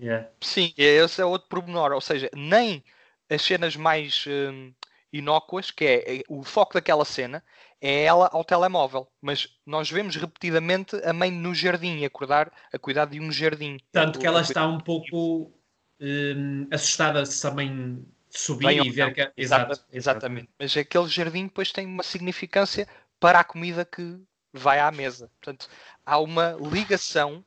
[0.00, 0.28] yeah.
[0.40, 1.92] Sim, esse é outro pormenor.
[1.92, 2.84] Ou seja, nem
[3.30, 4.72] as cenas mais hum,
[5.12, 7.42] inócuas, que é, é- o foco daquela cena,
[7.84, 9.06] é ela ao telemóvel.
[9.20, 13.78] Mas nós vemos repetidamente a mãe no jardim, acordar, a cuidar de um jardim.
[13.92, 15.52] tanto que ela está um pouco
[16.00, 20.48] hum, assustada se a mãe subir Bem e ver que Exata- exato, exatamente.
[20.58, 22.88] Mas aquele jardim depois tem uma significância
[23.20, 24.18] para a comida que
[24.50, 25.30] vai à mesa.
[25.40, 25.68] Portanto,
[26.06, 27.44] há uma ligação.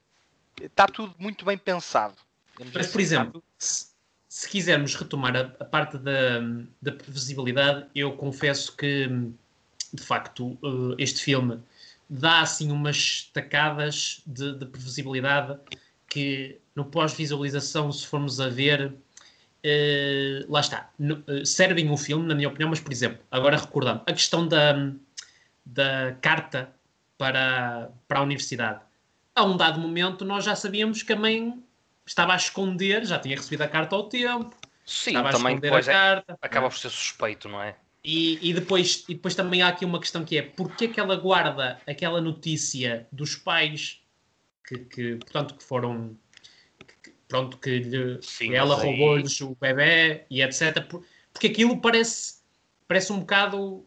[0.62, 2.16] Está tudo muito bem pensado.
[2.60, 3.88] Mas, assim, por exemplo, se,
[4.30, 6.40] se quisermos retomar a, a parte da,
[6.80, 9.10] da previsibilidade, eu confesso que,
[9.94, 11.60] de facto, eh, este filme
[12.10, 15.58] dá assim umas tacadas de, de previsibilidade
[16.10, 18.94] que, no pós-visualização, se formos a ver,
[19.64, 23.58] eh, lá está, no- eh, servem o filme, na minha opinião, mas, por exemplo, agora
[23.58, 24.92] recordando, a questão da,
[25.66, 26.70] da carta
[27.18, 28.80] para, para a universidade.
[29.36, 31.62] A um dado momento, nós já sabíamos que a mãe
[32.06, 35.68] estava a esconder, já tinha recebido a carta ao tempo, Sim, estava a também esconder
[35.68, 36.38] depois a é, carta.
[36.42, 37.76] acaba por ser suspeito, não é?
[38.10, 40.98] E, e, depois, e depois também há aqui uma questão que é porque é que
[40.98, 44.02] ela guarda aquela notícia dos pais
[44.66, 46.18] que, que portanto, que foram
[47.04, 50.88] que, pronto, que lhe, Sim, ela roubou-lhes o bebê e etc.
[50.88, 51.04] Por-
[51.34, 52.36] Porque aquilo parece,
[52.88, 53.86] parece um bocado.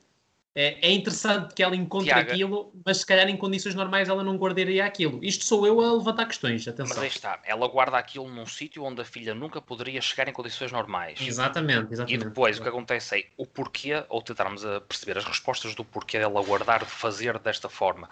[0.52, 2.30] É, é interessante que ela encontre Tiago.
[2.32, 5.20] aquilo, mas se calhar em condições normais ela não guardaria aquilo.
[5.22, 7.02] Isto sou eu a levantar questões, Mas atenção.
[7.02, 10.72] aí está, ela guarda aquilo num sítio onde a filha nunca poderia chegar em condições
[10.72, 11.20] normais.
[11.20, 12.24] Exatamente, E exatamente.
[12.24, 16.18] depois o que acontece é o porquê, ou tentarmos a perceber as respostas do porquê
[16.18, 18.10] dela guardar de fazer desta forma.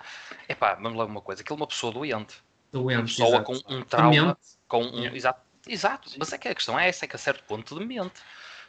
[0.48, 2.36] Epá, vamos lá uma coisa, aquilo é uma pessoa doente,
[2.72, 3.44] uma Doente, pessoa exato.
[3.44, 4.38] com um trauma, Demente.
[4.68, 4.94] com um.
[4.98, 5.16] Yeah.
[5.16, 8.20] Exato, exato, mas é que a questão é essa, é que a certo ponto demente.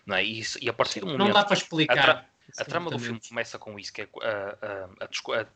[0.08, 0.24] Não é?
[0.26, 1.20] e, e a partir do momento.
[1.28, 2.28] Não dá para explicar.
[2.58, 5.48] A, tra- a trama do filme começa com isso, que é a, a- a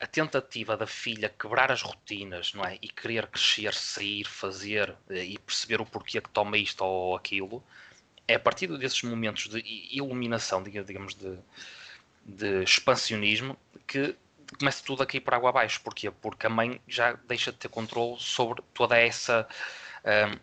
[0.00, 2.76] a- tentativa da filha quebrar as rotinas, não é?
[2.82, 7.62] E querer crescer, sair, fazer eh, e perceber o porquê que toma isto ou aquilo.
[8.28, 9.60] É a partir desses momentos de
[9.92, 11.38] iluminação, diga- digamos, de,
[12.24, 14.16] de expansionismo, que
[14.58, 15.80] começa tudo a cair para água abaixo.
[15.82, 16.10] Porquê?
[16.10, 19.48] Porque a mãe já deixa de ter controle sobre toda essa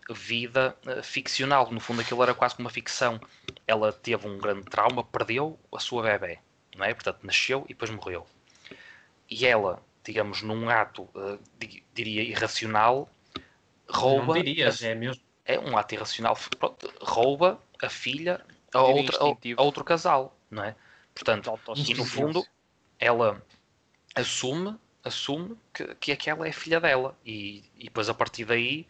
[0.09, 1.69] vida eh, ficcional.
[1.71, 3.19] No fundo, aquilo era quase como uma ficção.
[3.67, 6.39] Ela teve um grande trauma, perdeu a sua bebê,
[6.75, 6.93] não é?
[6.93, 8.25] Portanto, nasceu e depois morreu.
[9.29, 11.07] E ela, digamos, num ato,
[11.59, 13.09] di- diria, irracional,
[13.87, 14.35] rouba.
[14.35, 15.21] Não dirias, a- é mesmo.
[15.45, 16.37] é um ato irracional.
[16.57, 18.41] Pronto, rouba a filha
[18.73, 19.17] a, outra,
[19.57, 20.75] a, outro casal, não é?
[21.13, 22.47] Portanto, e no fundo,
[22.97, 23.43] ela
[24.15, 27.17] assume, assume que, que aquela é a filha dela.
[27.25, 28.87] E, e depois, a partir daí,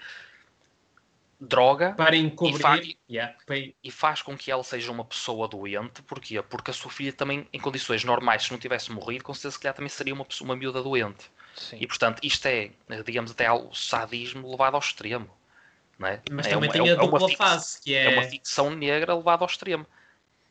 [1.39, 2.59] droga Para encobrir.
[2.61, 2.79] fa-
[3.09, 6.01] Yeah, para- e faz com que ela seja uma pessoa doente.
[6.03, 6.41] Porquê?
[6.41, 9.59] Porque a sua filha também, em condições normais, se não tivesse morrido, com certeza, se
[9.59, 11.31] calhar também seria uma, pessoa, uma miúda doente.
[11.55, 11.77] Sim.
[11.79, 12.71] E, portanto, isto é,
[13.05, 15.29] digamos, até ao sadismo levado ao extremo.
[15.97, 16.21] Não é?
[16.31, 18.09] Mas é também uma- tem é a dupla fic- fase, que é é.
[18.09, 19.85] uma ficção negra levada ao extremo.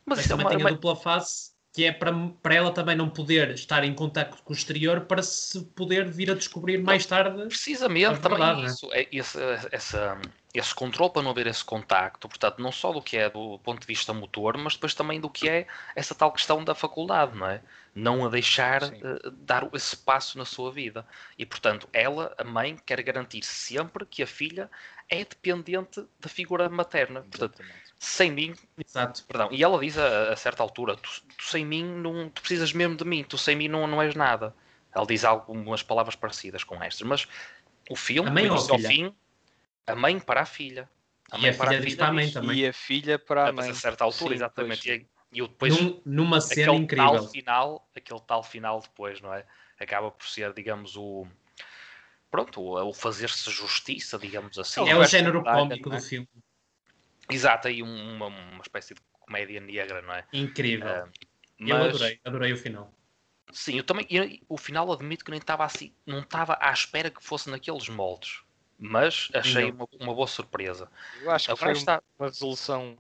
[0.05, 2.13] Mas, Mas é também uma, tem uma- a dupla face, que é para,
[2.43, 6.29] para ela também não poder estar em contacto com o exterior para se poder vir
[6.29, 7.41] a descobrir mais tarde.
[7.47, 8.67] precisamente É também né?
[8.67, 8.89] isso.
[8.93, 9.39] É esse,
[9.71, 10.21] essa,
[10.53, 13.81] esse controle para não haver esse contacto, portanto, não só do que é do ponto
[13.81, 17.47] de vista motor, mas depois também do que é essa tal questão da faculdade, não
[17.47, 17.63] é?
[17.95, 21.07] Não a deixar eh, dar esse passo na sua vida.
[21.39, 24.69] E, portanto, ela, a mãe, quer garantir sempre que a filha
[25.09, 27.23] é dependente da figura materna.
[27.23, 27.63] Portanto,
[27.99, 29.25] sem mim, Exato.
[29.27, 32.73] Perdão, e ela diz a, a certa altura: tu, tu sem mim, não, tu precisas
[32.73, 34.55] mesmo de mim, tu sem mim não, não és nada.
[34.95, 37.29] Ela diz algumas palavras parecidas com estas, mas
[37.91, 38.89] o filme, A mãe do a início ao filha?
[38.89, 39.15] fim,
[39.87, 40.89] a mãe para a filha.
[41.39, 42.59] E a filha diz para a mãe também.
[42.59, 43.71] E a filha para a Mas mãe.
[43.71, 44.87] a certa altura, Sim, exatamente.
[44.87, 44.97] pois.
[45.33, 47.13] E, e depois, Num- numa cena aquele incrível.
[47.13, 49.45] tal final, aquele tal final depois, não é?
[49.79, 51.27] Acaba por ser, digamos, o.
[52.31, 54.81] Pronto, o, o fazer-se justiça, digamos assim.
[54.81, 55.97] É o Roberto género cómico é?
[55.97, 56.29] do filme.
[57.31, 60.27] Exato, aí um- uma, uma espécie de comédia negra, não é?
[60.33, 60.89] Incrível.
[61.59, 62.93] Eu Mas- adorei, adorei o final.
[63.51, 64.07] Sim, eu também.
[64.11, 67.89] eu- o final admito que nem estava assim, não estava à espera que fosse naqueles
[67.89, 68.41] moldes.
[68.79, 70.89] Mas achei uma, uma boa surpresa.
[71.21, 72.97] Eu acho que Agora foi está uma resolução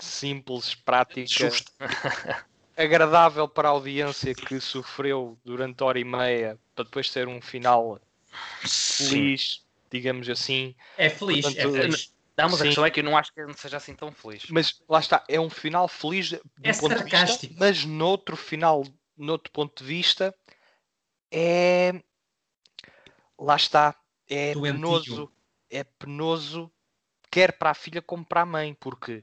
[0.00, 1.72] simples, prática, justo.
[2.76, 8.00] agradável para a audiência que sofreu durante hora e meia para depois ter um final
[8.64, 9.08] Sim.
[9.08, 10.74] feliz, digamos assim.
[10.96, 12.14] É feliz, Portanto, é feliz.
[12.36, 12.64] Não, mas a Sim.
[12.64, 14.46] questão é que eu não acho que não seja assim tão feliz.
[14.50, 17.54] Mas lá está, é um final feliz do É ponto de vista, sarcástico.
[17.58, 18.82] mas noutro final,
[19.16, 20.34] noutro ponto de vista,
[21.30, 21.92] é
[23.38, 23.94] lá está,
[24.28, 24.74] é Doentio.
[24.74, 25.32] penoso,
[25.70, 26.72] é penoso,
[27.30, 29.22] quer para a filha como para a mãe, porque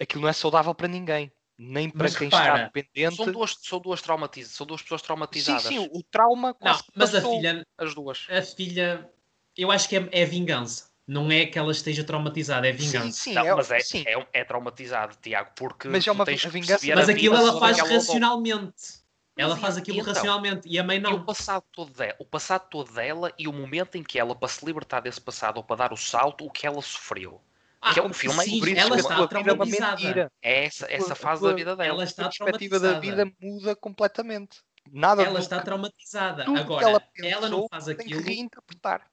[0.00, 3.16] aquilo não é saudável para ninguém, nem para Mas quem repara, está dependente.
[3.16, 5.62] São duas, são duas traumatizadas, são duas pessoas Sim, traumatizadas.
[5.62, 8.26] sim, o trauma Não, quase mas a filha, As duas.
[8.28, 9.10] a filha,
[9.56, 10.90] eu acho que é, é vingança.
[11.06, 13.20] Não é que ela esteja traumatizada, é Sim, vingança.
[13.20, 14.04] sim, Não, é, mas é, sim.
[14.06, 17.76] é, é traumatizado, Tiago, porque Mas é uma tens vingança- Mas a aquilo ela faz
[17.76, 17.96] que levou.
[17.98, 19.06] racionalmente.
[19.36, 20.12] Ela faz e- aquilo então?
[20.12, 21.24] racionalmente e a mãe E o não.
[21.24, 24.64] passado todo dela, o passado todo dela e o momento em que ela, para se
[24.64, 27.40] libertar desse passado ou para dar o salto, o que ela sofreu.
[27.88, 30.32] Ah, que é um filme sim, Por isso ela a está vida é traumatizada.
[30.42, 31.86] É essa, essa fase da vida dela.
[31.88, 34.58] Ela A está perspectiva da vida muda completamente.
[34.92, 36.44] Nada Ela está que- traumatizada.
[36.44, 38.22] Agora, ela ela, não pensou faz tem que aquilo.
[38.22, 39.06] reinterpretar.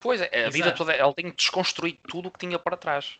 [0.00, 0.78] Pois é, a vida Exato.
[0.78, 3.18] toda, ela tem que desconstruir tudo o que tinha para trás.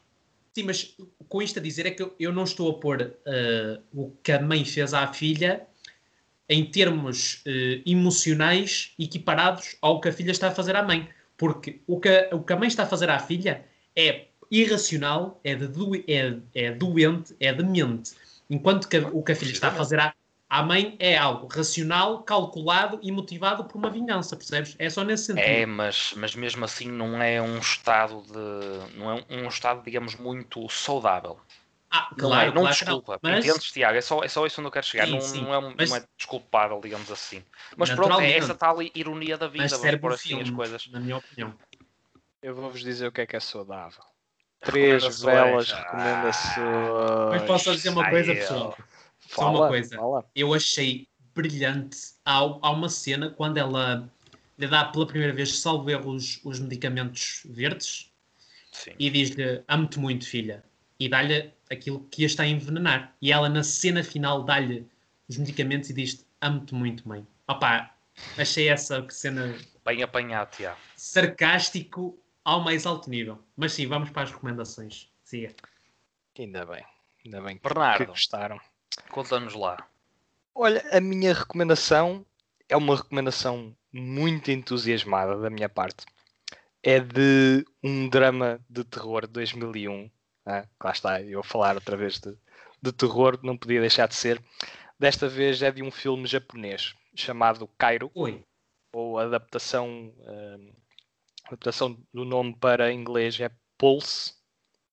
[0.55, 0.97] Sim, mas
[1.29, 4.41] com isto a dizer é que eu- não estou a pôr eh, o que a
[4.41, 5.67] mãe fez à filha
[6.49, 11.09] em termos eh, emocionais equiparados ao que a filha está a fazer à mãe.
[11.37, 14.27] Porque o que, a- o que a mãe está a fazer à filha é
[14.63, 18.13] irracional, é, de doe- é, é doente, é demente.
[18.49, 20.15] Enquanto que a- o que a filha está a fazer à,
[20.47, 24.77] A mãe é algo racional, calculado e motivado por uma vingança, percebes?
[24.79, 25.43] É só nesse sentido.
[25.45, 28.97] É, mas, mas mesmo assim não é um estado de.
[28.97, 31.41] não é um estado, digamos, muito saudável.
[31.91, 32.93] Ah, Não claro, é, não claro que não.
[32.99, 33.19] desculpa.
[33.23, 33.97] Mas, Entendes, Tiago?
[33.97, 35.07] É só, é só isso onde eu quero chegar.
[35.07, 35.43] Sim, não, sim.
[35.43, 37.43] Não, é, Mas- não é desculpável, digamos assim.
[37.77, 39.65] Mas pronto, é essa tal ironia da vida.
[39.65, 40.87] mas Vamos pôr assim as filme, coisas.
[40.89, 41.53] na minha opinião.
[42.43, 44.05] Eu vou-vos dizer o que é que é saudável.
[44.65, 45.09] Três Ah,
[45.83, 46.57] recomendações.
[47.31, 48.77] Mas posso só dizer uma coisa, Ai, pessoal?
[49.29, 49.97] Só Fala, uma coisa.
[49.97, 50.25] fala.
[50.35, 51.99] eu achei brilhante.
[52.25, 54.09] Há, há uma cena quando ela
[54.59, 58.11] lhe dá pela primeira vez, salvo erro, os, os medicamentos verdes
[58.73, 58.93] Sim.
[58.99, 60.63] e diz-lhe: Amo-te muito, filha.
[61.01, 63.15] E dá-lhe aquilo que a está a envenenar.
[63.21, 64.87] E ela, na cena final, dá-lhe
[65.29, 67.27] os medicamentos e diz-te: Amo-te muito, mãe.
[67.49, 67.95] Opá,
[68.39, 69.55] achei essa cena
[69.85, 70.79] Bem apanhado, Tiago.
[70.97, 73.39] sarcástico ao mais alto nível.
[73.57, 75.11] Mas sim, vamos para as recomendações.
[75.25, 75.55] Siga.
[76.39, 76.85] Ainda bem.
[77.25, 77.99] Ainda bem que, Bernardo.
[77.99, 78.61] que gostaram.
[79.11, 79.89] Conta-nos lá.
[80.55, 82.25] Olha, a minha recomendação
[82.69, 86.05] é uma recomendação muito entusiasmada da minha parte.
[86.83, 90.11] É de um drama de terror de 2001.
[90.47, 92.37] Ah, lá está, eu a falar outra vez de,
[92.83, 94.43] de terror, não podia deixar de ser.
[94.99, 98.45] Desta vez é de um filme japonês chamado Cairo, Oi.
[98.93, 100.73] ou a adaptação, hum,
[101.45, 104.33] a adaptação do nome para inglês é Pulse,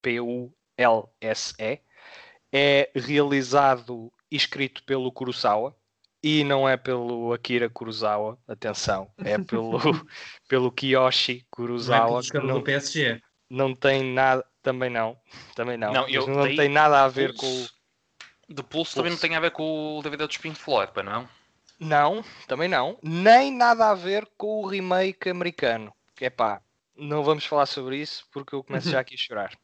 [0.02, 1.80] P-U-L-S-E.
[2.54, 5.74] É realizado e escrito pelo Kurosawa
[6.22, 9.80] e não é pelo Akira Kurosawa, atenção, é pelo,
[10.50, 13.22] pelo Kiyoshi Não é Kurosawa, pelo que jogador não, do PSG.
[13.50, 15.18] não tem nada, também não,
[15.56, 17.72] também não, Não, eu- não daí- tem nada a ver com o Pulse-
[18.50, 21.28] De Pulse também não tem a ver com o DVD dos Pink Floyd, não?
[21.80, 23.00] Não, também não.
[23.02, 25.92] Nem nada a ver com o remake americano.
[26.22, 26.62] É pá,
[26.96, 29.60] não vamos falar sobre isso porque eu começo já aqui a chorar.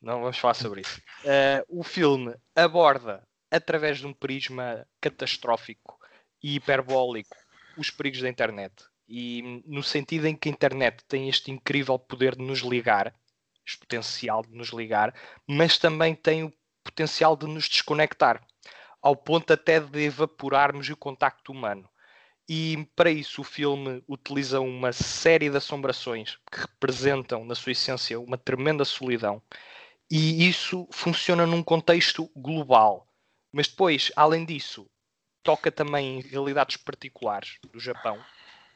[0.00, 1.00] Não vamos falar sobre isso.
[1.24, 5.98] Eh, o filme aborda, através de um prisma catastrófico
[6.42, 7.36] e hiperbólico,
[7.76, 8.74] os perigos da internet.
[9.08, 13.14] E no sentido em que a internet tem este incrível poder de nos ligar,
[13.66, 15.14] este potencial de nos ligar,
[15.46, 16.52] mas também tem o
[16.84, 18.44] potencial de nos desconectar
[19.00, 21.88] ao ponto até de evaporarmos o contacto humano.
[22.48, 28.18] E para isso o filme utiliza uma série de assombrações que representam, na sua essência,
[28.18, 29.42] uma tremenda solidão.
[30.10, 33.06] E isso funciona num contexto global.
[33.52, 34.88] Mas depois, além disso,
[35.42, 38.18] toca também em realidades particulares do Japão,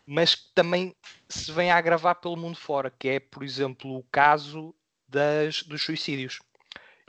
[0.07, 0.95] mas que também
[1.29, 4.75] se vem a agravar pelo mundo fora, que é, por exemplo, o caso
[5.09, 6.41] das, dos suicídios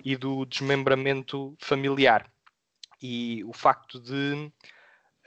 [0.03, 2.32] e do desmembramento familiar
[3.01, 4.51] e o facto de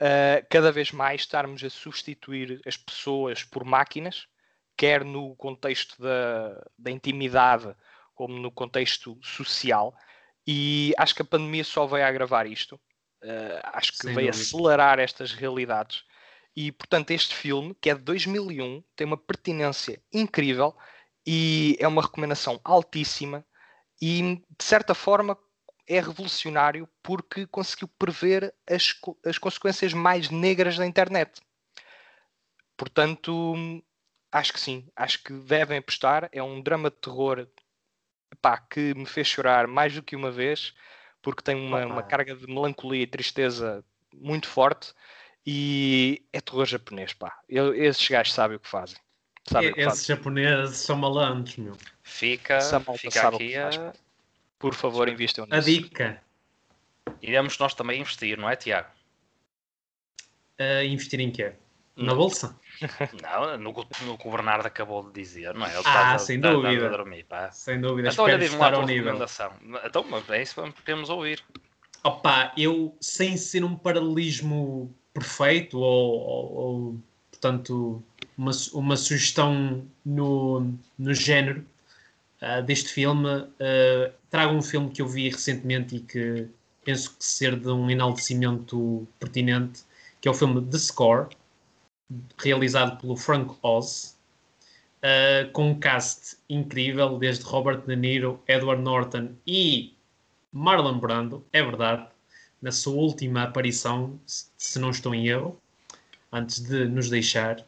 [0.01, 4.27] uh, cada vez mais estarmos a substituir as pessoas por máquinas,
[4.75, 7.75] quer no contexto da, da intimidade
[8.13, 9.95] como no contexto social.
[10.45, 12.75] E acho que a pandemia só veio agravar isto.
[13.23, 14.43] Uh, acho que Sem veio dúvida.
[14.43, 16.03] acelerar estas realidades.
[16.55, 20.75] E portanto, este filme, que é de 2001, tem uma pertinência incrível
[21.25, 23.45] e é uma recomendação altíssima.
[24.01, 25.37] E de certa forma,
[25.87, 28.93] é revolucionário porque conseguiu prever as,
[29.25, 31.41] as consequências mais negras da internet.
[32.75, 33.55] Portanto,
[34.31, 36.29] acho que sim, acho que devem apostar.
[36.31, 37.47] É um drama de terror
[38.31, 40.73] epá, que me fez chorar mais do que uma vez,
[41.21, 43.83] porque tem uma, uma carga de melancolia e tristeza
[44.13, 44.93] muito forte.
[45.45, 47.39] E é terror japonês, pá.
[47.47, 48.97] Eu- esses gajos sabem o que fazem.
[49.49, 50.15] Sabem o que Esses fazem.
[50.17, 51.77] japoneses são malandros, meu.
[52.03, 53.93] Fica, Essa malta fica sabe o que aqui faz, a...
[54.59, 55.67] Por favor, invistam A nisso.
[55.69, 56.21] dica:
[57.21, 58.89] Iremos nós também investir, não é, Tiago?
[60.59, 61.53] uh, investir em quê?
[61.95, 62.15] Na Não.
[62.15, 62.55] bolsa?
[63.23, 65.73] Não, no, que- no que o Bernardo acabou de dizer, não é?
[65.73, 66.85] Ele Ah, a- sem está dúvida.
[66.85, 67.49] a dormir, pá.
[67.51, 68.09] Sem dúvida.
[68.09, 69.03] Então, olha, espero diz-me lá a estar tua ao nível.
[69.05, 69.53] recomendação.
[69.83, 71.43] Então, mas é isso que queremos ouvir.
[72.03, 76.99] Opa, eu, sem ser um paralelismo perfeito ou, ou- ou,
[77.31, 78.03] portanto,
[78.37, 81.65] uma, uma sugestão no, no género
[82.39, 83.27] ah, deste filme,
[83.59, 86.47] ah, trago um filme que eu vi recentemente e que
[86.83, 89.83] penso que ser de um enaltecimento pertinente,
[90.21, 91.29] que é o filme The Score,
[92.37, 94.17] realizado pelo Frank Oz,
[95.01, 99.93] ah, com um cast incrível, desde Robert De Niro, Edward Norton e
[100.51, 102.07] Marlon Brando, é verdade,
[102.61, 105.61] na sua última aparição, se não estou em erro,
[106.31, 107.65] antes de nos deixar.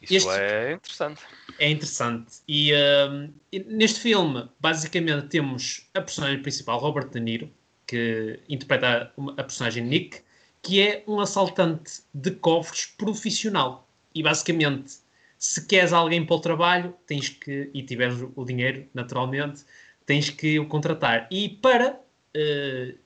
[0.00, 1.22] Isso Este- é interessante.
[1.58, 2.32] É interessante.
[2.46, 7.50] E, hum, e neste filme, basicamente, temos a personagem principal, Robert De Niro,
[7.86, 10.20] que interpreta uma- a personagem Nick,
[10.62, 13.88] que é um assaltante de cofres profissional.
[14.14, 14.94] E basicamente,
[15.38, 19.64] se queres alguém para o trabalho, tens que, e tiveres o dinheiro, naturalmente,
[20.04, 21.26] tens que o contratar.
[21.30, 22.00] E para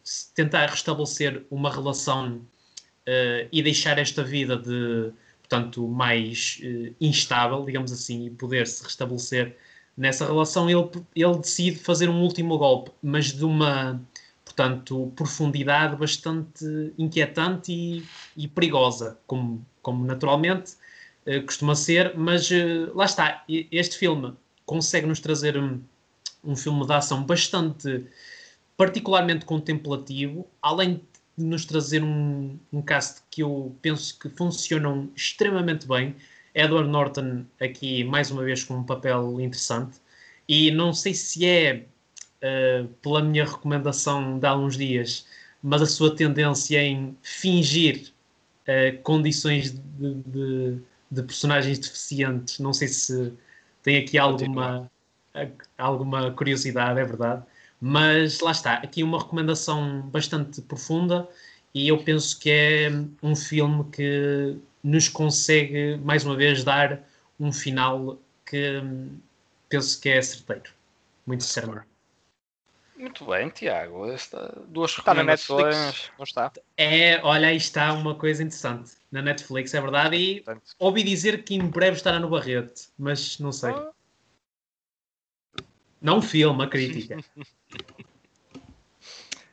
[0.02, 5.12] se tentar restabelecer uma relação uh, e deixar esta vida de,
[5.50, 9.56] portanto, mais uh, instável, digamos assim, e poder se restabelecer
[9.96, 14.00] nessa relação, ele, ele decide fazer um último golpe, mas de uma,
[14.44, 16.64] portanto, profundidade bastante
[16.96, 18.04] inquietante e,
[18.36, 20.74] e perigosa, como, como naturalmente
[21.26, 22.48] uh, costuma ser, mas
[22.94, 24.32] lá está, este filme
[24.64, 25.82] consegue nos trazer um,
[26.44, 28.06] um filme de ação bastante
[28.76, 31.02] particularmente contemplativo, além
[31.36, 36.14] de nos trazer um, um cast que eu penso que funcionam extremamente bem.
[36.54, 39.98] Edward Norton aqui mais uma vez com um papel interessante
[40.48, 41.84] e não sei se é
[42.42, 45.26] uh, pela minha recomendação de há uns dias,
[45.62, 48.12] mas a sua tendência em fingir
[48.66, 50.78] uh, condições de, de,
[51.10, 53.32] de, personagens deficientes, não sei se
[53.82, 54.90] tem aqui alguma,
[55.78, 57.44] alguma curiosidade, é verdade.
[57.80, 61.26] Mas lá está, aqui uma recomendação bastante profunda
[61.72, 62.90] e eu penso que é
[63.22, 67.00] um filme que nos consegue, mais uma vez, dar
[67.38, 68.82] um final que
[69.68, 70.70] penso que é certeiro.
[71.26, 71.90] Muito sinceramente.
[72.96, 74.10] Muito bem, Tiago.
[74.10, 76.52] Esta, duas está na Netflix, não está?
[76.76, 78.92] É, olha, aí está uma coisa interessante.
[79.10, 80.16] Na Netflix, é verdade.
[80.16, 80.74] E Portanto.
[80.78, 83.70] ouvi dizer que em breve estará no Barrete, mas não sei.
[83.70, 83.90] Oh.
[86.00, 87.18] Não filme, a crítica.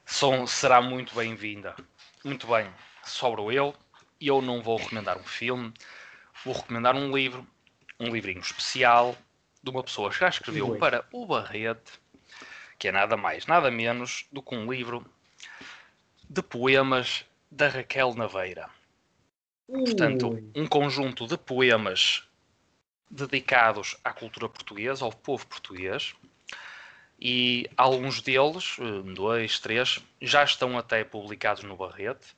[0.05, 1.75] Som será muito bem-vinda.
[2.23, 2.71] Muito bem,
[3.03, 3.75] sobro eu.
[4.19, 5.73] Eu não vou recomendar um filme,
[6.45, 7.45] vou recomendar um livro,
[7.99, 9.17] um livrinho especial
[9.61, 11.99] de uma pessoa que já escreveu para o Barrete,
[12.79, 15.05] que é nada mais, nada menos do que um livro
[16.29, 18.69] de poemas da Raquel Naveira.
[19.67, 19.83] Ui.
[19.83, 22.23] Portanto, um conjunto de poemas
[23.11, 26.15] dedicados à cultura portuguesa, ao povo português,
[27.19, 28.77] e alguns deles,
[29.15, 32.35] dois, três, já estão até publicados no Barrete.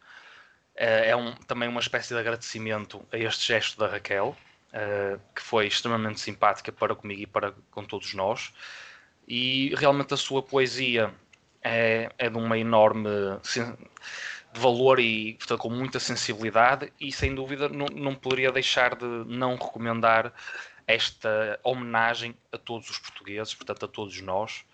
[0.76, 4.36] Eh, é um, também uma espécie de agradecimento a este gesto da Raquel,
[4.72, 8.54] eh, que foi extremamente simpática para comigo e para com todos nós.
[9.28, 11.14] E realmente a sua poesia
[11.62, 13.10] é, é de uma enorme
[14.52, 19.06] de valor e portanto, com muita sensibilidade e sem dúvida não, não poderia deixar de
[19.06, 20.34] não recomendar
[20.88, 24.66] esta homenagem a todos os portugueses, portanto a todos nós,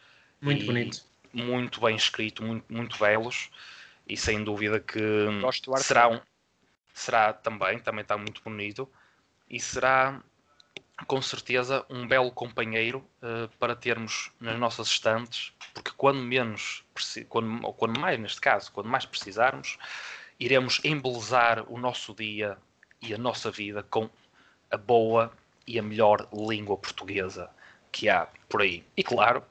[0.46, 1.04] muito e bonito.
[1.34, 3.50] Muito bem escrito, muito, muito belos.
[4.08, 5.00] E sem dúvida que
[5.80, 6.22] será, um,
[6.94, 8.88] será também, também está muito bonito.
[9.50, 10.22] E será
[11.08, 16.86] com certeza um belo companheiro uh, para termos nas nossas estantes, porque quando menos,
[17.28, 19.78] quando, ou quando mais neste caso, quando mais precisarmos,
[20.40, 22.58] iremos embelezar o nosso dia
[23.02, 24.10] e a nossa vida com
[24.72, 25.32] a boa
[25.68, 27.50] e a melhor língua portuguesa
[27.92, 28.84] que há por aí.
[28.96, 29.44] E claro,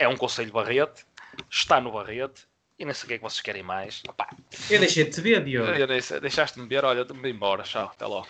[0.00, 1.04] é um conselho Barrete,
[1.48, 2.48] está no Barrete,
[2.78, 4.02] e não sei o que é que vocês querem mais.
[4.08, 4.28] Opa.
[4.70, 5.70] Eu deixei de te ver, Diogo.
[6.20, 8.26] Deixaste-me ver, olha, me embora, tchau, até logo.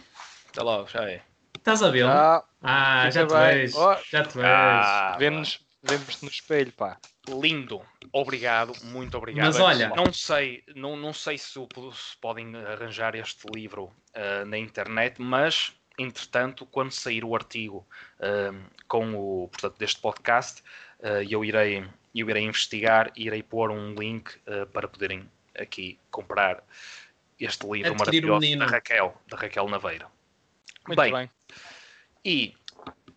[0.48, 1.22] Até logo, já é.
[1.56, 2.06] Estás a ver?
[2.06, 3.78] Ah, já te vejo.
[3.78, 3.96] Oh.
[4.10, 4.46] Já te vejo.
[4.46, 5.16] Ah,
[5.82, 6.98] Vemos no espelho, pá.
[7.28, 7.80] Lindo,
[8.12, 9.46] obrigado, muito obrigado.
[9.46, 14.58] Mas olha, não sei, não, não sei se, se podem arranjar este livro uh, na
[14.58, 17.86] internet, mas entretanto, quando sair o artigo
[18.18, 18.58] uh,
[18.88, 20.62] com o, portanto, deste podcast,
[21.02, 21.84] uh, eu, irei,
[22.14, 25.28] eu irei investigar e irei pôr um link uh, para poderem
[25.58, 26.62] aqui comprar
[27.38, 30.06] este livro maravilhoso da Raquel, da Raquel Naveira.
[30.86, 31.12] Muito bem.
[31.12, 31.30] bem.
[32.24, 32.54] E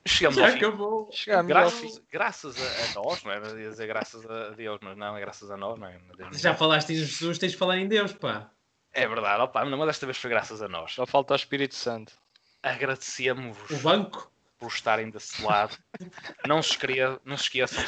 [0.05, 1.09] chegamos Já ao acabou.
[1.11, 3.37] Chegamos graças, graças a, a, nós, não é?
[3.37, 5.99] Ia dizer graças a Deus, mas não, é graças a nós, não é?
[6.33, 8.49] Já falaste em Jesus, tens de falar em Deus, pá.
[8.93, 10.93] É verdade, opa, mas desta vez foi graças a nós.
[10.93, 12.13] Só falta o Espírito Santo.
[12.61, 13.71] Agradecemos-vos.
[13.71, 14.31] O banco?
[14.63, 15.77] Por estarem desse lado.
[16.47, 17.83] Não se, escreva, não se esqueçam.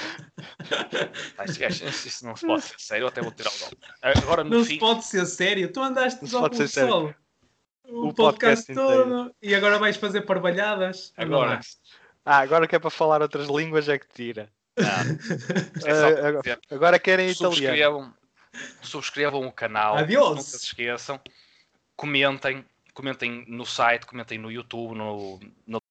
[2.06, 3.78] isso não se pode ser sério, até vou tirar o nome.
[4.02, 4.74] Agora, não fim...
[4.74, 7.16] se pode ser sério, tu andaste só com o sol.
[7.88, 11.14] O, o podcast, podcast todo e agora vais fazer parvalhadas.
[11.16, 11.62] Agora.
[12.26, 14.50] Ah, agora que é para falar outras línguas é que tira.
[15.86, 18.14] É agora, agora querem italiano.
[18.82, 19.96] Subscrevam o canal.
[19.96, 20.30] Adiós.
[20.30, 21.22] Nunca se esqueçam.
[21.96, 22.66] Comentem.
[22.94, 25.82] Comentem no site, comentem no YouTube, no, no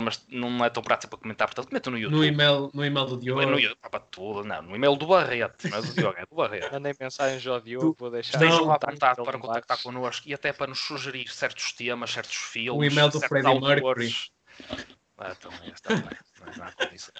[0.00, 2.16] mas não é tão prático para comentar, portanto, comenta no YouTube.
[2.16, 3.42] No e-mail, no e-mail do Diogo.
[3.42, 6.34] No, no, para tudo, não, no e-mail do Barreto, não é do Diogo, é do
[6.34, 6.70] Barreto.
[6.72, 8.42] Mandem mensagens ao Diogo, vou deixar.
[8.42, 12.80] Estejam à vontade para contactar connosco e até para nos sugerir certos temas, certos filmes.
[12.80, 14.14] O e-mail do Freddie Mercury.
[15.18, 17.14] Ah, então, está bem, não há condição.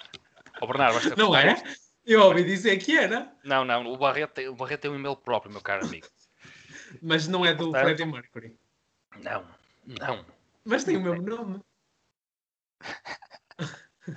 [0.59, 1.61] O Bernardo, vais ter Não é?
[2.03, 3.31] Eu ouvi dizer que era.
[3.43, 6.07] Não, não, o Barreto tem, o Barreto tem um e-mail próprio, meu caro amigo.
[7.01, 8.55] Mas não é do Portanto, Freddie Mercury.
[9.23, 9.45] Não,
[9.85, 10.25] não.
[10.65, 11.61] Mas tem o mesmo nome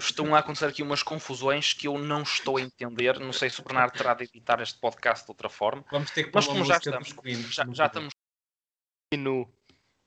[0.00, 3.18] estão a acontecer aqui umas confusões que eu não estou a entender.
[3.20, 5.84] Não sei se o Bernardo terá de editar este podcast de outra forma.
[5.90, 7.14] Vamos ter que Mas como já estamos,
[7.54, 8.12] já, já estamos
[9.16, 9.48] nu.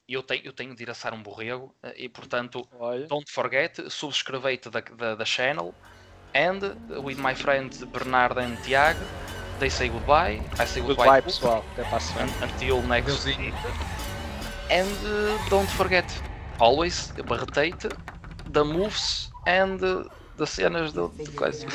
[0.09, 3.05] Eu tenho, eu tenho de ir assar um borrego eh, e, portanto, Olha.
[3.07, 5.75] don't forget, subscrevei-te da, da, da channel
[6.33, 6.59] and
[7.03, 8.99] with my friend Bernardo and Tiago,
[9.59, 10.41] they say goodbye.
[10.59, 11.65] I say goodbye, Goodbye, pessoal.
[11.73, 12.31] Até para a semana.
[12.31, 13.53] un- until next week.
[14.69, 16.05] And uh, don't forget,
[16.59, 17.89] always barretei-te,
[18.49, 21.67] the moves and the cenas do, do coisa.